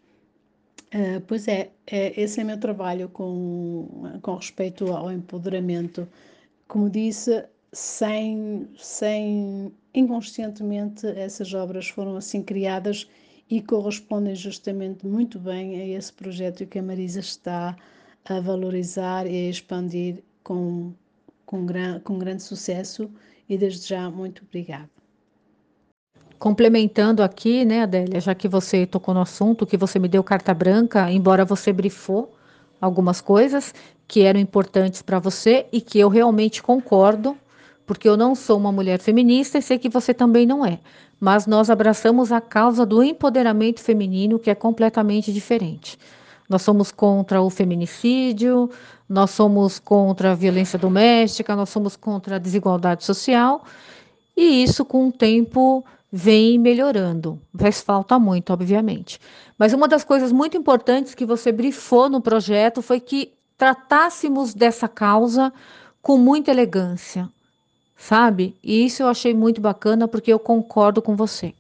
Uh, 0.94 1.22
pois 1.28 1.48
é, 1.48 1.70
é, 1.86 2.20
esse 2.20 2.40
é 2.40 2.44
o 2.44 2.48
meu 2.48 2.60
trabalho 2.60 3.10
com, 3.10 4.20
com 4.22 4.36
respeito 4.36 4.92
ao 4.92 5.12
empoderamento. 5.12 6.08
Como 6.68 6.90
disse, 6.90 7.46
sem, 7.72 8.68
sem 8.78 9.72
inconscientemente 9.94 11.06
essas 11.08 11.54
obras 11.54 11.88
foram 11.88 12.16
assim 12.16 12.42
criadas 12.42 13.08
e 13.50 13.62
correspondem 13.62 14.36
justamente 14.36 15.06
muito 15.06 15.40
bem 15.40 15.80
a 15.80 15.98
esse 15.98 16.12
projeto 16.14 16.66
que 16.66 16.80
a 16.80 16.84
Marisa 16.84 17.20
está 17.20 17.76
a 18.26 18.40
valorizar 18.40 19.26
e 19.26 19.48
a 19.48 19.50
expandir 19.50 20.24
com, 20.44 20.94
com, 21.46 21.66
gran, 21.66 22.00
com 22.00 22.18
grande 22.18 22.44
sucesso 22.44 23.10
e 23.48 23.58
desde 23.58 23.88
já 23.88 24.10
muito 24.10 24.44
obrigada. 24.48 24.90
Complementando 26.38 27.22
aqui, 27.22 27.66
né, 27.66 27.82
Adélia, 27.82 28.22
já 28.22 28.34
que 28.34 28.48
você 28.48 28.86
tocou 28.86 29.14
no 29.14 29.22
assunto, 29.22 29.66
que 29.66 29.76
você 29.76 30.00
me 30.00 30.08
deu 30.08 30.24
carta 30.24 30.54
branca, 30.54 31.12
embora 31.12 31.44
você 31.44 31.74
brifou 31.74 32.34
algumas 32.80 33.20
coisas 33.20 33.74
que 34.08 34.22
eram 34.22 34.40
importantes 34.40 35.02
para 35.02 35.20
você 35.20 35.66
e 35.72 35.82
que 35.82 36.00
eu 36.00 36.08
realmente 36.08 36.64
concordo, 36.64 37.38
porque 37.86 38.08
eu 38.08 38.16
não 38.16 38.36
sou 38.36 38.58
uma 38.58 38.72
mulher 38.72 39.00
feminista 39.00 39.58
e 39.58 39.62
sei 39.62 39.78
que 39.78 39.90
você 39.90 40.14
também 40.14 40.46
não 40.46 40.66
é. 40.66 40.80
Mas 41.20 41.46
nós 41.46 41.70
abraçamos 41.70 42.32
a 42.32 42.40
causa 42.40 42.86
do 42.86 43.04
empoderamento 43.04 43.82
feminino, 43.82 44.40
que 44.40 44.50
é 44.50 44.56
completamente 44.56 45.34
diferente. 45.34 46.00
Nós 46.50 46.64
somos 46.64 46.92
contra 46.92 47.40
o 47.42 47.50
feminicídio, 47.50 48.72
nós 49.08 49.30
somos 49.30 49.78
contra 49.78 50.32
a 50.32 50.36
violência 50.36 50.80
doméstica, 50.80 51.56
nós 51.56 51.70
somos 51.70 51.96
contra 51.96 52.38
a 52.38 52.40
desigualdade 52.40 53.06
social, 53.06 53.64
e 54.36 54.64
isso 54.64 54.84
com 54.84 55.10
o 55.10 55.12
tempo 55.12 55.86
vem 56.12 56.58
melhorando. 56.58 57.40
Faz 57.56 57.82
falta 57.82 58.18
muito, 58.18 58.52
obviamente. 58.52 59.20
Mas 59.60 59.74
uma 59.74 59.88
das 59.88 60.04
coisas 60.04 60.32
muito 60.32 60.58
importantes 60.58 61.14
que 61.14 61.26
você 61.26 61.52
brifou 61.52 62.10
no 62.10 62.20
projeto 62.20 62.82
foi 62.82 63.00
que 63.00 63.32
tratássemos 63.56 64.54
dessa 64.54 64.88
causa 64.88 65.54
com 66.02 66.18
muita 66.18 66.50
elegância, 66.50 67.30
sabe? 67.96 68.56
E 68.64 68.86
isso 68.86 69.04
eu 69.04 69.08
achei 69.08 69.34
muito 69.34 69.62
bacana 69.62 70.08
porque 70.08 70.34
eu 70.34 70.40
concordo 70.40 71.02
com 71.02 71.16
você. 71.16 71.54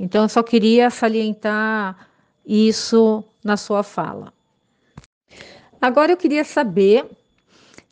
Então 0.00 0.22
eu 0.22 0.28
só 0.28 0.42
queria 0.42 0.90
salientar 0.90 2.08
isso 2.44 3.22
na 3.46 3.56
sua 3.56 3.82
fala. 3.82 4.32
Agora 5.80 6.12
eu 6.12 6.16
queria 6.16 6.44
saber, 6.44 7.06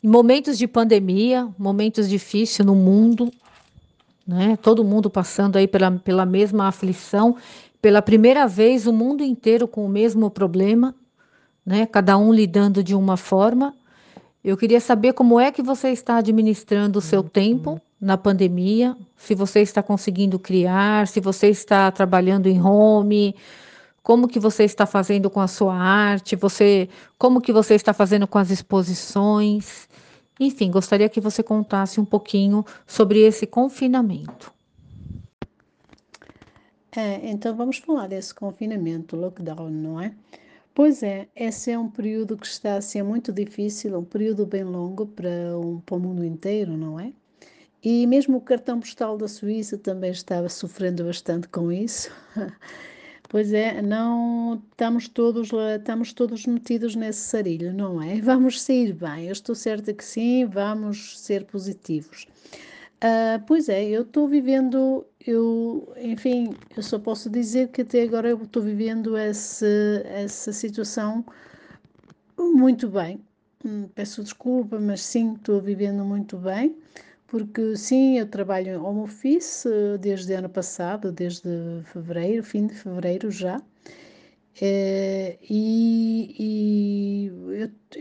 em 0.03 0.07
momentos 0.07 0.57
de 0.57 0.67
pandemia, 0.67 1.47
momentos 1.57 2.09
difíceis 2.09 2.65
no 2.65 2.75
mundo, 2.75 3.31
né? 4.27 4.57
Todo 4.61 4.83
mundo 4.83 5.09
passando 5.09 5.55
aí 5.55 5.67
pela, 5.67 5.91
pela 5.91 6.25
mesma 6.25 6.67
aflição, 6.67 7.37
pela 7.81 8.01
primeira 8.01 8.47
vez 8.47 8.85
o 8.85 8.93
mundo 8.93 9.23
inteiro 9.23 9.67
com 9.67 9.85
o 9.85 9.89
mesmo 9.89 10.29
problema, 10.29 10.93
né? 11.65 11.85
Cada 11.85 12.17
um 12.17 12.33
lidando 12.33 12.83
de 12.83 12.93
uma 12.93 13.15
forma. 13.15 13.73
Eu 14.43 14.57
queria 14.57 14.79
saber 14.79 15.13
como 15.13 15.39
é 15.39 15.51
que 15.51 15.61
você 15.61 15.89
está 15.89 16.17
administrando 16.17 16.99
o 16.99 17.01
seu 17.01 17.21
uhum. 17.21 17.27
tempo 17.29 17.81
na 17.99 18.17
pandemia, 18.17 18.95
se 19.15 19.33
você 19.33 19.61
está 19.61 19.81
conseguindo 19.81 20.37
criar, 20.37 21.07
se 21.07 21.19
você 21.19 21.47
está 21.47 21.89
trabalhando 21.91 22.47
em 22.47 22.61
home, 22.61 23.35
como 24.05 24.27
que 24.27 24.39
você 24.39 24.65
está 24.65 24.85
fazendo 24.85 25.31
com 25.31 25.41
a 25.41 25.47
sua 25.47 25.73
arte, 25.75 26.35
você, 26.35 26.87
como 27.17 27.41
que 27.41 27.51
você 27.51 27.73
está 27.73 27.91
fazendo 27.91 28.27
com 28.27 28.37
as 28.37 28.51
exposições. 28.51 29.89
Enfim, 30.39 30.69
gostaria 30.69 31.09
que 31.09 31.19
você 31.19 31.41
contasse 31.41 31.99
um 31.99 32.05
pouquinho 32.05 32.63
sobre 32.85 33.21
esse 33.21 33.47
confinamento. 33.47 34.53
É, 36.95 37.27
então 37.27 37.55
vamos 37.55 37.79
falar 37.79 38.05
desse 38.05 38.31
confinamento, 38.35 39.15
lockdown, 39.15 39.71
não 39.71 39.99
é? 39.99 40.13
Pois 40.75 41.01
é, 41.01 41.27
esse 41.35 41.71
é 41.71 41.79
um 41.79 41.89
período 41.89 42.37
que 42.37 42.45
está 42.45 42.75
a 42.75 42.81
ser 42.81 43.01
muito 43.01 43.33
difícil, 43.33 43.97
um 43.97 44.05
período 44.05 44.45
bem 44.45 44.63
longo 44.63 45.07
para, 45.07 45.57
um, 45.57 45.79
para 45.79 45.95
o 45.95 45.99
mundo 45.99 46.23
inteiro, 46.23 46.77
não 46.77 46.99
é? 46.99 47.11
E 47.81 48.05
mesmo 48.05 48.37
o 48.37 48.41
cartão 48.41 48.79
postal 48.79 49.17
da 49.17 49.27
Suíça 49.27 49.79
também 49.79 50.11
estava 50.11 50.47
sofrendo 50.47 51.05
bastante 51.05 51.47
com 51.47 51.71
isso. 51.71 52.11
Pois 53.29 53.51
é, 53.53 53.81
não 53.81 54.61
estamos 54.71 55.07
todos 55.07 55.49
estamos 55.77 56.13
todos 56.13 56.45
metidos 56.45 56.95
nesse 56.95 57.21
sarilho, 57.21 57.73
não 57.73 58.01
é? 58.01 58.19
Vamos 58.21 58.61
sair 58.61 58.93
bem, 58.93 59.25
eu 59.25 59.31
estou 59.31 59.55
certa 59.55 59.93
que 59.93 60.03
sim, 60.03 60.45
vamos 60.45 61.19
ser 61.19 61.45
positivos. 61.45 62.27
Uh, 63.03 63.43
pois 63.45 63.67
é, 63.67 63.83
eu 63.83 64.03
estou 64.03 64.27
vivendo, 64.27 65.05
eu, 65.25 65.93
enfim, 65.97 66.55
eu 66.75 66.81
só 66.83 66.97
posso 66.97 67.29
dizer 67.29 67.69
que 67.69 67.81
até 67.81 68.03
agora 68.03 68.29
eu 68.29 68.41
estou 68.41 68.61
vivendo 68.63 69.17
essa, 69.17 69.65
essa 70.05 70.53
situação 70.53 71.25
muito 72.37 72.87
bem. 72.89 73.19
Hum, 73.65 73.87
peço 73.93 74.23
desculpa, 74.23 74.79
mas 74.79 75.01
sim, 75.01 75.33
estou 75.33 75.59
vivendo 75.61 76.03
muito 76.05 76.37
bem 76.37 76.75
porque 77.27 77.75
sim, 77.75 78.19
eu 78.19 78.27
trabalho 78.27 78.69
em 78.69 78.77
home 78.77 79.01
office 79.01 79.65
eh, 79.65 79.97
desde 79.97 80.33
ano 80.33 80.49
passado, 80.49 81.11
desde 81.11 81.49
fevereiro, 81.85 82.43
fim 82.43 82.67
de 82.67 82.75
fevereiro 82.75 83.31
já. 83.31 83.61
É, 84.61 85.37
e, 85.49 86.35
e 86.39 87.25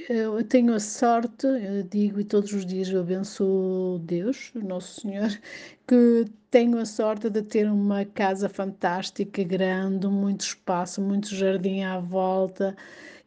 eu, 0.08 0.38
eu, 0.38 0.44
tenho 0.44 0.72
a 0.72 0.78
sorte, 0.78 1.46
eu 1.46 1.82
digo 1.82 2.20
e 2.20 2.24
todos 2.24 2.52
os 2.52 2.64
dias 2.64 2.88
eu 2.88 3.00
abençoo 3.00 3.98
Deus, 3.98 4.52
Nosso 4.54 5.00
Senhor, 5.00 5.30
que 5.86 6.26
tenho 6.50 6.78
a 6.78 6.84
sorte 6.86 7.28
de 7.28 7.42
ter 7.42 7.68
uma 7.68 8.04
casa 8.04 8.48
fantástica, 8.48 9.42
grande, 9.42 10.06
muito 10.06 10.42
espaço, 10.42 11.02
muito 11.02 11.34
jardim 11.34 11.82
à 11.82 11.98
volta, 11.98 12.76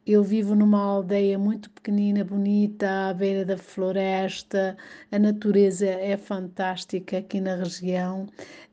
eu 0.07 0.23
vivo 0.23 0.55
numa 0.55 0.79
aldeia 0.81 1.37
muito 1.37 1.69
pequenina, 1.69 2.23
bonita, 2.23 3.09
à 3.09 3.13
beira 3.13 3.43
da 3.45 3.57
floresta, 3.57 4.77
a 5.11 5.19
natureza 5.19 5.85
é 5.85 6.17
fantástica 6.17 7.17
aqui 7.19 7.39
na 7.41 7.55
região. 7.55 8.27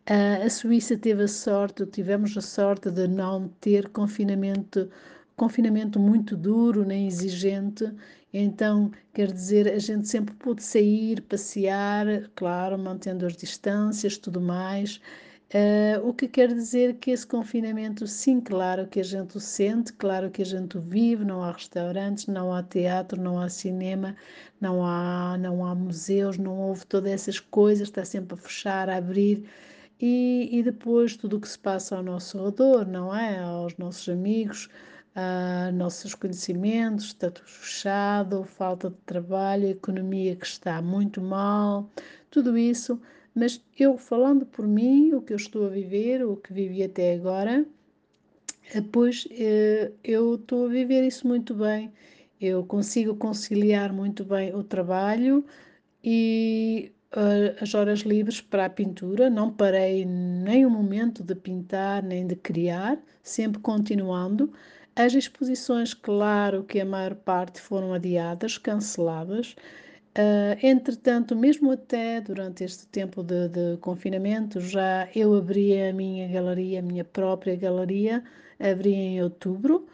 A 0.07 0.49
Suíça 0.51 0.97
teve 0.97 1.25
a 1.25 1.29
sorte, 1.29 1.85
tivemos 1.87 2.37
a 2.37 2.41
sorte 2.43 2.91
de 2.91 3.09
não 3.09 3.49
ter 3.61 3.89
confinamento, 3.91 4.89
confinamento 5.37 5.99
muito 5.99 6.37
duro 6.37 6.85
nem 6.85 7.07
exigente. 7.07 7.85
Então, 8.33 8.91
quer 9.13 9.33
dizer, 9.33 9.69
a 9.69 9.79
gente 9.79 10.09
sempre 10.09 10.35
pôde 10.35 10.63
sair, 10.63 11.21
passear, 11.23 12.31
claro, 12.35 12.79
mantendo 12.79 13.27
as 13.27 13.37
distâncias, 13.37 14.19
tudo 14.19 14.41
mais. 14.41 15.01
Uh, 15.55 16.09
o 16.09 16.13
que 16.13 16.27
quer 16.27 16.53
dizer 16.53 16.97
que 16.97 17.13
esse 17.13 17.25
confinamento, 17.25 18.09
sim, 18.09 18.41
claro 18.41 18.89
que 18.89 18.99
a 18.99 19.05
gente 19.05 19.37
o 19.37 19.41
sente, 19.41 19.93
claro 19.93 20.29
que 20.29 20.43
a 20.43 20.45
gente 20.45 20.77
o 20.77 20.81
vive, 20.81 21.25
não 21.25 21.45
há 21.45 21.53
restaurantes, 21.53 22.27
não 22.27 22.53
há 22.53 22.61
teatro, 22.61 23.23
não 23.23 23.39
há 23.41 23.49
cinema, 23.49 24.17
não 24.61 24.85
há, 24.85 25.39
não 25.39 25.65
há 25.65 25.73
museus, 25.73 26.39
não 26.39 26.59
houve 26.59 26.85
todas 26.87 27.13
essas 27.13 27.39
coisas, 27.39 27.87
está 27.87 28.05
sempre 28.05 28.35
a 28.35 28.37
fechar, 28.37 28.91
a 28.91 28.97
abrir. 28.97 29.49
E, 30.01 30.49
e 30.51 30.61
depois 30.65 31.17
tudo 31.17 31.37
o 31.37 31.41
que 31.41 31.49
se 31.49 31.59
passa 31.59 31.97
ao 31.97 32.03
nosso 32.03 32.45
redor, 32.45 32.85
não 32.85 33.15
é? 33.15 33.39
Aos 33.39 33.77
nossos 33.77 34.09
amigos, 34.09 34.69
a 35.15 35.71
nossos 35.73 36.17
conhecimentos, 36.17 37.07
está 37.07 37.31
tudo 37.31 37.47
fechado, 37.49 38.45
falta 38.45 38.91
de 38.91 38.97
trabalho, 39.07 39.69
economia 39.69 40.35
que 40.35 40.47
está 40.47 40.83
muito 40.83 41.23
mal, 41.23 41.89
tudo 42.29 42.59
isso 42.59 43.01
Mas 43.35 43.63
eu, 43.79 43.99
falando 43.99 44.47
por 44.47 44.67
mim, 44.67 45.13
o 45.13 45.21
que 45.23 45.33
eu 45.33 45.37
estou 45.37 45.67
a 45.67 45.69
viver, 45.69 46.25
o 46.25 46.37
que 46.37 46.53
vivi 46.53 46.83
até 46.83 47.15
agora, 47.15 47.67
pois 48.93 49.27
eu 50.03 50.35
estou 50.37 50.67
a 50.67 50.69
viver 50.69 51.05
isso 51.07 51.27
muito 51.27 51.55
bem. 51.55 51.93
Eu 52.41 52.65
consigo 52.65 53.15
conciliar 53.17 53.93
muito 53.93 54.25
bem 54.25 54.55
o 54.55 54.63
trabalho 54.63 55.45
e 56.03 56.93
uh, 57.15 57.63
as 57.63 57.75
horas 57.75 58.01
livres 58.01 58.41
para 58.41 58.67
a 58.67 58.71
pintura. 58.71 59.31
Não 59.31 59.51
parei 59.53 60.05
nem 60.05 60.67
um 60.67 60.71
momento 60.71 61.23
de 61.23 61.35
pintar 61.35 62.03
nem 62.03 62.27
de 62.27 62.37
criar, 62.37 62.99
sempre 63.23 63.61
continuando. 63.61 64.53
As 64.97 65.15
exposições, 65.15 65.93
claro 65.95 66.65
que 66.65 66.81
a 66.81 66.85
maior 66.85 67.15
parte 67.17 67.61
foram 67.61 67.93
adiadas, 67.95 68.59
canceladas. 68.59 69.57
Uh, 70.17 70.55
entretanto, 70.63 71.35
mesmo 71.35 71.73
até 71.73 72.21
durante 72.21 72.63
este 72.63 72.87
tempo 72.87 73.21
de, 73.25 73.49
de, 73.49 73.77
confinamento, 73.79 74.61
já 74.61 75.09
eu 75.13 75.35
abri 75.35 75.77
a 75.83 75.93
minha 75.93 76.29
galeria, 76.29 76.79
a 76.79 76.83
minha 76.83 77.05
própria 77.05 77.57
galeria, 77.57 78.23
abri 78.61 78.95
em 78.95 79.23
outubro. 79.23 79.87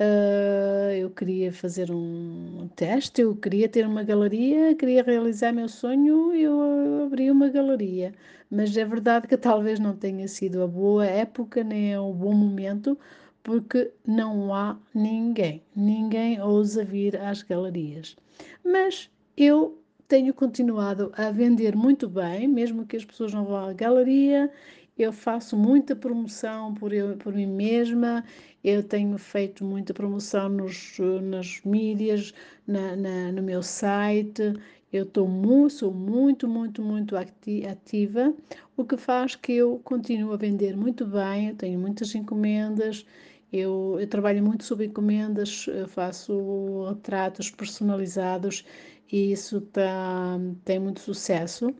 Uh, 0.00 0.90
eu 0.98 1.10
queria 1.10 1.52
fazer 1.52 1.92
um 1.92 2.68
teste, 2.74 3.22
eu 3.22 3.36
queria 3.36 3.68
ter 3.68 3.86
uma 3.86 4.02
galeria, 4.02 4.74
queria 4.74 5.02
realizar 5.02 5.52
meu 5.52 5.68
sonho, 5.68 6.34
eu 6.34 7.04
abri 7.04 7.30
uma 7.30 7.48
galeria. 7.48 8.12
Mas 8.50 8.76
é 8.76 8.84
verdade 8.84 9.28
que 9.28 9.36
talvez 9.36 9.78
não 9.78 9.94
tenha 9.96 10.26
sido 10.26 10.62
a 10.62 10.66
boa 10.66 11.06
época 11.06 11.62
nem 11.62 11.96
o 11.96 12.12
bom 12.12 12.34
momento, 12.34 12.98
porque 13.44 13.92
não 14.06 14.52
há 14.54 14.76
ninguém, 14.94 15.62
ninguém 15.76 16.40
ousa 16.40 16.84
vir 16.84 17.16
às 17.16 17.42
galerias. 17.42 18.16
Mas 18.64 19.10
eu 19.36 19.82
tenho 20.08 20.34
continuado 20.34 21.10
a 21.16 21.30
vender 21.30 21.74
muito 21.74 22.08
bem, 22.08 22.46
mesmo 22.46 22.84
que 22.86 22.96
as 22.96 23.04
pessoas 23.04 23.32
não 23.32 23.44
vão 23.46 23.68
à 23.68 23.72
galeria. 23.72 24.50
Eu 24.98 25.10
faço 25.10 25.56
muita 25.56 25.96
promoção 25.96 26.74
por, 26.74 26.92
eu, 26.92 27.16
por 27.16 27.32
mim 27.32 27.46
mesma, 27.46 28.22
eu 28.62 28.82
tenho 28.82 29.16
feito 29.16 29.64
muita 29.64 29.94
promoção 29.94 30.50
nos, 30.50 30.98
nas 31.22 31.62
mídias, 31.64 32.34
na, 32.66 32.94
na, 32.94 33.32
no 33.32 33.42
meu 33.42 33.62
site. 33.62 34.52
Eu 34.92 35.04
estou 35.04 35.26
muito, 35.26 35.72
sou 35.72 35.94
muito, 35.94 36.46
muito, 36.46 36.82
muito 36.82 37.16
ativa, 37.16 38.34
o 38.76 38.84
que 38.84 38.98
faz 38.98 39.34
que 39.34 39.52
eu 39.52 39.80
continue 39.82 40.34
a 40.34 40.36
vender 40.36 40.76
muito 40.76 41.06
bem. 41.06 41.48
Eu 41.48 41.56
tenho 41.56 41.80
muitas 41.80 42.14
encomendas, 42.14 43.06
eu, 43.50 43.96
eu 43.98 44.06
trabalho 44.06 44.42
muito 44.42 44.64
sob 44.64 44.84
encomendas, 44.84 45.64
faço 45.88 46.84
retratos 46.90 47.50
personalizados 47.50 48.64
e 49.12 49.30
isso 49.32 49.60
tá, 49.60 50.38
tem 50.64 50.78
muito 50.78 51.00
sucesso. 51.00 51.74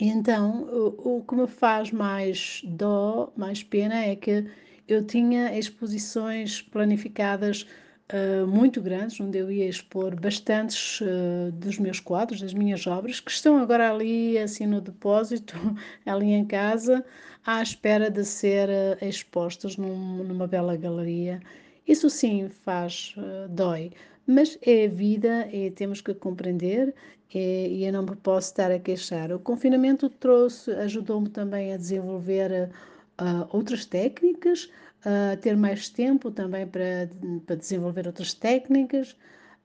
Então, 0.00 0.62
o, 0.62 1.18
o 1.18 1.24
que 1.24 1.34
me 1.34 1.46
faz 1.46 1.90
mais 1.92 2.62
dó, 2.64 3.32
mais 3.36 3.62
pena, 3.62 3.96
é 3.96 4.16
que 4.16 4.46
eu 4.88 5.04
tinha 5.04 5.56
exposições 5.58 6.62
planificadas 6.62 7.66
uh, 8.12 8.46
muito 8.46 8.80
grandes, 8.80 9.20
onde 9.20 9.38
eu 9.38 9.50
ia 9.50 9.68
expor 9.68 10.18
bastantes 10.18 11.00
uh, 11.02 11.52
dos 11.52 11.78
meus 11.78 12.00
quadros, 12.00 12.40
das 12.40 12.54
minhas 12.54 12.86
obras, 12.86 13.20
que 13.20 13.30
estão 13.30 13.58
agora 13.58 13.90
ali, 13.90 14.38
assim, 14.38 14.66
no 14.66 14.80
depósito, 14.80 15.54
ali 16.06 16.32
em 16.32 16.46
casa, 16.46 17.04
à 17.44 17.62
espera 17.62 18.10
de 18.10 18.24
ser 18.24 18.68
uh, 18.68 19.04
expostas 19.04 19.76
num, 19.76 20.24
numa 20.24 20.46
bela 20.46 20.76
galeria. 20.76 21.40
Isso 21.86 22.08
sim 22.08 22.48
faz, 22.48 23.14
dói, 23.48 23.90
mas 24.28 24.58
é 24.60 24.84
a 24.84 24.88
vida 24.88 25.48
e 25.50 25.70
temos 25.70 26.02
que 26.02 26.12
compreender 26.12 26.94
e, 27.34 27.84
eu 27.84 27.92
não 27.92 28.02
me 28.02 28.14
posso 28.14 28.48
estar 28.48 28.70
a 28.70 28.78
queixar. 28.78 29.32
O 29.32 29.38
confinamento 29.38 30.10
trouxe, 30.10 30.70
ajudou-me 30.72 31.30
também 31.30 31.72
a 31.72 31.78
desenvolver 31.78 32.70
uh, 33.20 33.48
outras 33.50 33.86
técnicas, 33.86 34.70
uh, 35.00 35.36
ter 35.40 35.56
mais 35.56 35.88
tempo 35.88 36.30
também 36.30 36.66
para, 36.66 37.10
para 37.46 37.56
desenvolver 37.56 38.06
outras 38.06 38.34
técnicas. 38.34 39.16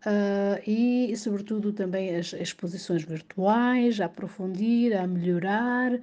Uh, 0.05 0.59
e, 0.65 1.15
sobretudo, 1.17 1.71
também 1.73 2.15
as 2.15 2.33
exposições 2.33 3.03
virtuais, 3.03 3.99
a 3.99 4.05
aprofundir, 4.05 4.97
a 4.97 5.07
melhorar 5.07 5.99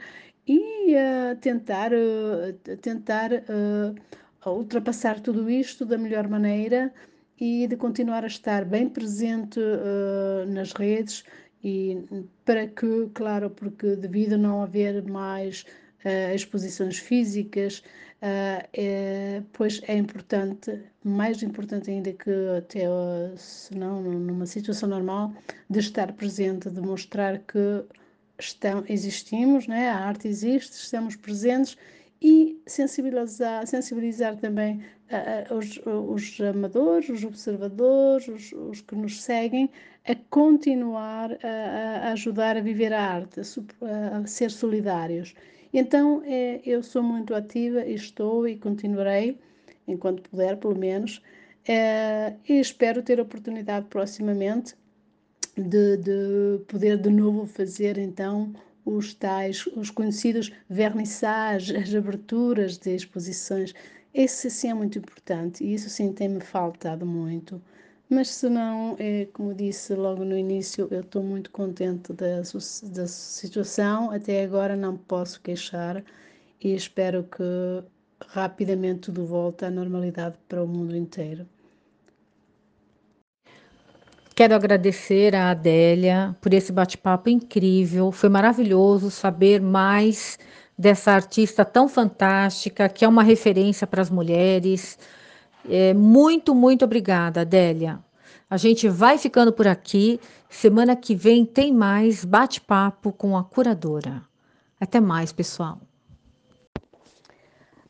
e 0.47 0.97
a 0.97 1.37
tentar, 1.37 1.93
uh, 1.93 2.77
tentar 2.79 3.31
uh, 3.33 4.51
ultrapassar 4.51 5.21
tudo 5.21 5.49
isto 5.51 5.85
da 5.87 5.97
melhor 5.99 6.29
maneira 6.29 6.93
e 7.41 7.67
de 7.67 7.77
continuar 7.77 8.23
a 8.23 8.27
estar 8.27 8.65
bem 8.67 8.89
presente 8.89 9.59
uh, 9.59 10.47
nas 10.47 10.73
redes 10.73 11.25
e 11.65 11.99
para 12.45 12.67
que, 12.67 13.09
claro, 13.15 13.51
porque 13.51 13.97
devido 13.97 14.35
a 14.35 14.39
não 14.39 14.63
haver 14.63 15.03
mais 15.05 15.65
uh, 16.05 16.35
exposições 16.35 16.99
físicas, 16.99 17.79
uh, 17.79 18.69
é, 18.75 19.43
pois 19.55 19.81
é 19.89 19.97
importante, 19.97 20.83
mais 21.03 21.43
importante 21.43 21.91
ainda 21.91 22.13
que 22.13 22.31
até, 22.57 22.81
se 23.37 23.75
não 23.75 24.03
numa 24.03 24.47
situação 24.47 24.89
normal, 24.89 25.33
de 25.69 25.81
estar 25.81 26.13
presente, 26.13 26.69
de 26.69 26.81
mostrar 26.81 27.39
que 27.39 27.85
estão, 28.39 28.85
existimos, 28.87 29.67
né? 29.67 29.89
a 29.89 29.99
arte 29.99 30.29
existe, 30.29 30.73
estamos 30.73 31.17
presentes 31.17 31.77
e 32.23 32.61
sensibilizar, 32.67 33.67
sensibilizar 33.67 34.37
também 34.37 34.83
os, 35.51 35.81
os, 35.85 36.41
amadores, 36.41 37.09
os 37.09 37.25
observadores, 37.25 38.29
os, 38.29 38.53
os, 38.53 38.81
que 38.81 38.95
nos 38.95 39.23
seguem, 39.23 39.69
a 40.07 40.15
continuar 40.29 41.33
a, 41.45 42.09
a 42.09 42.13
ajudar 42.13 42.57
a 42.57 42.61
viver 42.61 42.93
a 42.93 43.03
arte, 43.03 43.41
a, 43.41 44.19
a 44.19 44.27
ser 44.27 44.51
solidários. 44.51 45.35
Então, 45.73 46.23
é, 46.25 46.61
eu 46.65 46.83
sou 46.83 47.03
muito 47.03 47.35
ativa 47.35 47.85
e 47.85 47.95
estou 47.95 48.47
e 48.47 48.57
continuarei, 48.57 49.39
enquanto 49.87 50.29
puder, 50.29 50.57
pelo 50.57 50.77
menos, 50.77 51.23
é, 51.67 52.35
e 52.49 52.59
espero 52.61 53.03
ter 53.03 53.19
a 53.19 53.23
oportunidade 53.23 53.87
proximamente 53.87 54.75
de, 55.57 55.97
de 55.99 56.65
poder 56.67 56.97
de 56.97 57.11
novo 57.11 57.47
fazer 57.47 57.99
então 57.99 58.53
os 58.85 59.15
tais, 59.15 59.67
os 59.77 59.91
conhecidos 59.91 60.51
vernissages, 60.69 61.77
as 61.77 61.95
aberturas 61.95 62.79
de 62.79 62.95
exposições. 62.95 63.75
Esse 64.13 64.51
sim 64.51 64.71
é 64.71 64.75
muito 64.75 64.99
importante 64.99 65.65
e 65.65 65.75
isso 65.75 65.89
sim 65.89 66.13
tem-me 66.13 66.41
faltado 66.41 67.07
muito. 67.07 67.63
Mas 68.09 68.29
se 68.29 68.49
não, 68.49 68.97
é, 68.99 69.27
como 69.33 69.55
disse 69.55 69.95
logo 69.95 70.25
no 70.25 70.37
início, 70.37 70.89
eu 70.91 71.01
estou 71.01 71.23
muito 71.23 71.51
contente 71.53 72.13
da, 72.13 72.41
da 72.41 73.07
situação. 73.07 74.11
Até 74.11 74.43
agora 74.43 74.75
não 74.75 74.97
posso 74.97 75.41
queixar 75.41 76.05
e 76.61 76.75
espero 76.75 77.23
que 77.25 77.45
rapidamente 78.27 79.03
tudo 79.03 79.25
volte 79.27 79.65
à 79.65 79.71
normalidade 79.71 80.37
para 80.49 80.63
o 80.63 80.67
mundo 80.67 80.97
inteiro. 80.97 81.47
Quero 84.35 84.55
agradecer 84.55 85.37
a 85.37 85.51
Adélia 85.51 86.35
por 86.41 86.53
esse 86.55 86.73
bate-papo 86.73 87.29
incrível. 87.29 88.11
Foi 88.11 88.29
maravilhoso 88.29 89.11
saber 89.11 89.61
mais 89.61 90.39
dessa 90.81 91.13
artista 91.13 91.63
tão 91.63 91.87
fantástica, 91.87 92.89
que 92.89 93.05
é 93.05 93.09
uma 93.09 93.23
referência 93.23 93.87
para 93.87 94.01
as 94.01 94.09
mulheres. 94.09 94.99
É, 95.69 95.93
muito, 95.93 96.55
muito 96.55 96.87
obrigada, 96.87 97.43
Adélia. 97.43 97.99
A 98.49 98.57
gente 98.57 98.89
vai 98.89 99.19
ficando 99.19 99.53
por 99.53 99.69
aqui. 99.69 100.19
Semana 100.49 100.97
que 100.97 101.15
vem 101.15 101.45
tem 101.45 101.71
mais 101.71 102.25
bate-papo 102.25 103.13
com 103.13 103.37
a 103.37 103.45
curadora. 103.45 104.23
Até 104.81 104.99
mais, 105.01 105.33
pessoal. 105.33 105.79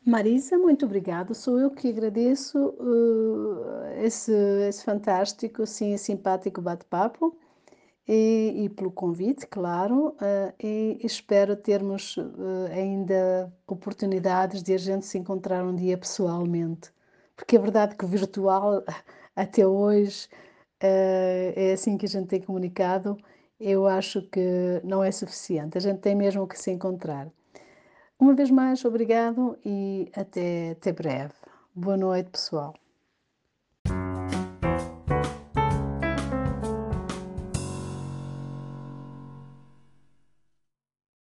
Marisa, 0.05 0.57
muito 0.57 0.85
obrigada. 0.85 1.33
Sou 1.33 1.57
eu 1.59 1.71
que 1.71 1.87
agradeço 1.87 2.57
uh, 2.59 4.03
esse, 4.03 4.33
esse 4.67 4.83
fantástico, 4.83 5.65
sim, 5.65 5.95
simpático 5.95 6.61
bate-papo 6.61 7.37
e, 8.13 8.65
e, 8.65 8.69
pelo 8.69 8.91
convite, 8.91 9.47
claro, 9.47 10.09
uh, 10.09 10.53
e 10.61 10.99
espero 11.01 11.55
termos 11.55 12.17
uh, 12.17 12.67
ainda 12.69 13.49
oportunidades 13.65 14.61
de 14.61 14.73
a 14.73 14.77
gente 14.77 15.05
se 15.05 15.17
encontrar 15.17 15.63
um 15.63 15.73
dia 15.73 15.97
pessoalmente, 15.97 16.91
porque 17.37 17.55
é 17.55 17.59
verdade 17.59 17.95
que 17.95 18.05
virtual 18.05 18.83
até 19.33 19.65
hoje 19.65 20.27
é 20.81 21.71
assim 21.73 21.97
que 21.97 22.05
a 22.05 22.09
gente 22.09 22.27
tem 22.27 22.41
comunicado. 22.41 23.15
Eu 23.59 23.87
acho 23.87 24.23
que 24.23 24.81
não 24.83 25.03
é 25.03 25.11
suficiente, 25.11 25.77
a 25.77 25.81
gente 25.81 25.99
tem 25.99 26.15
mesmo 26.15 26.47
que 26.47 26.59
se 26.59 26.71
encontrar. 26.71 27.29
Uma 28.19 28.33
vez 28.35 28.51
mais, 28.51 28.83
obrigado 28.83 29.57
e 29.65 30.11
até, 30.13 30.71
até 30.71 30.91
breve. 30.91 31.33
Boa 31.73 31.95
noite, 31.95 32.31
pessoal. 32.31 32.73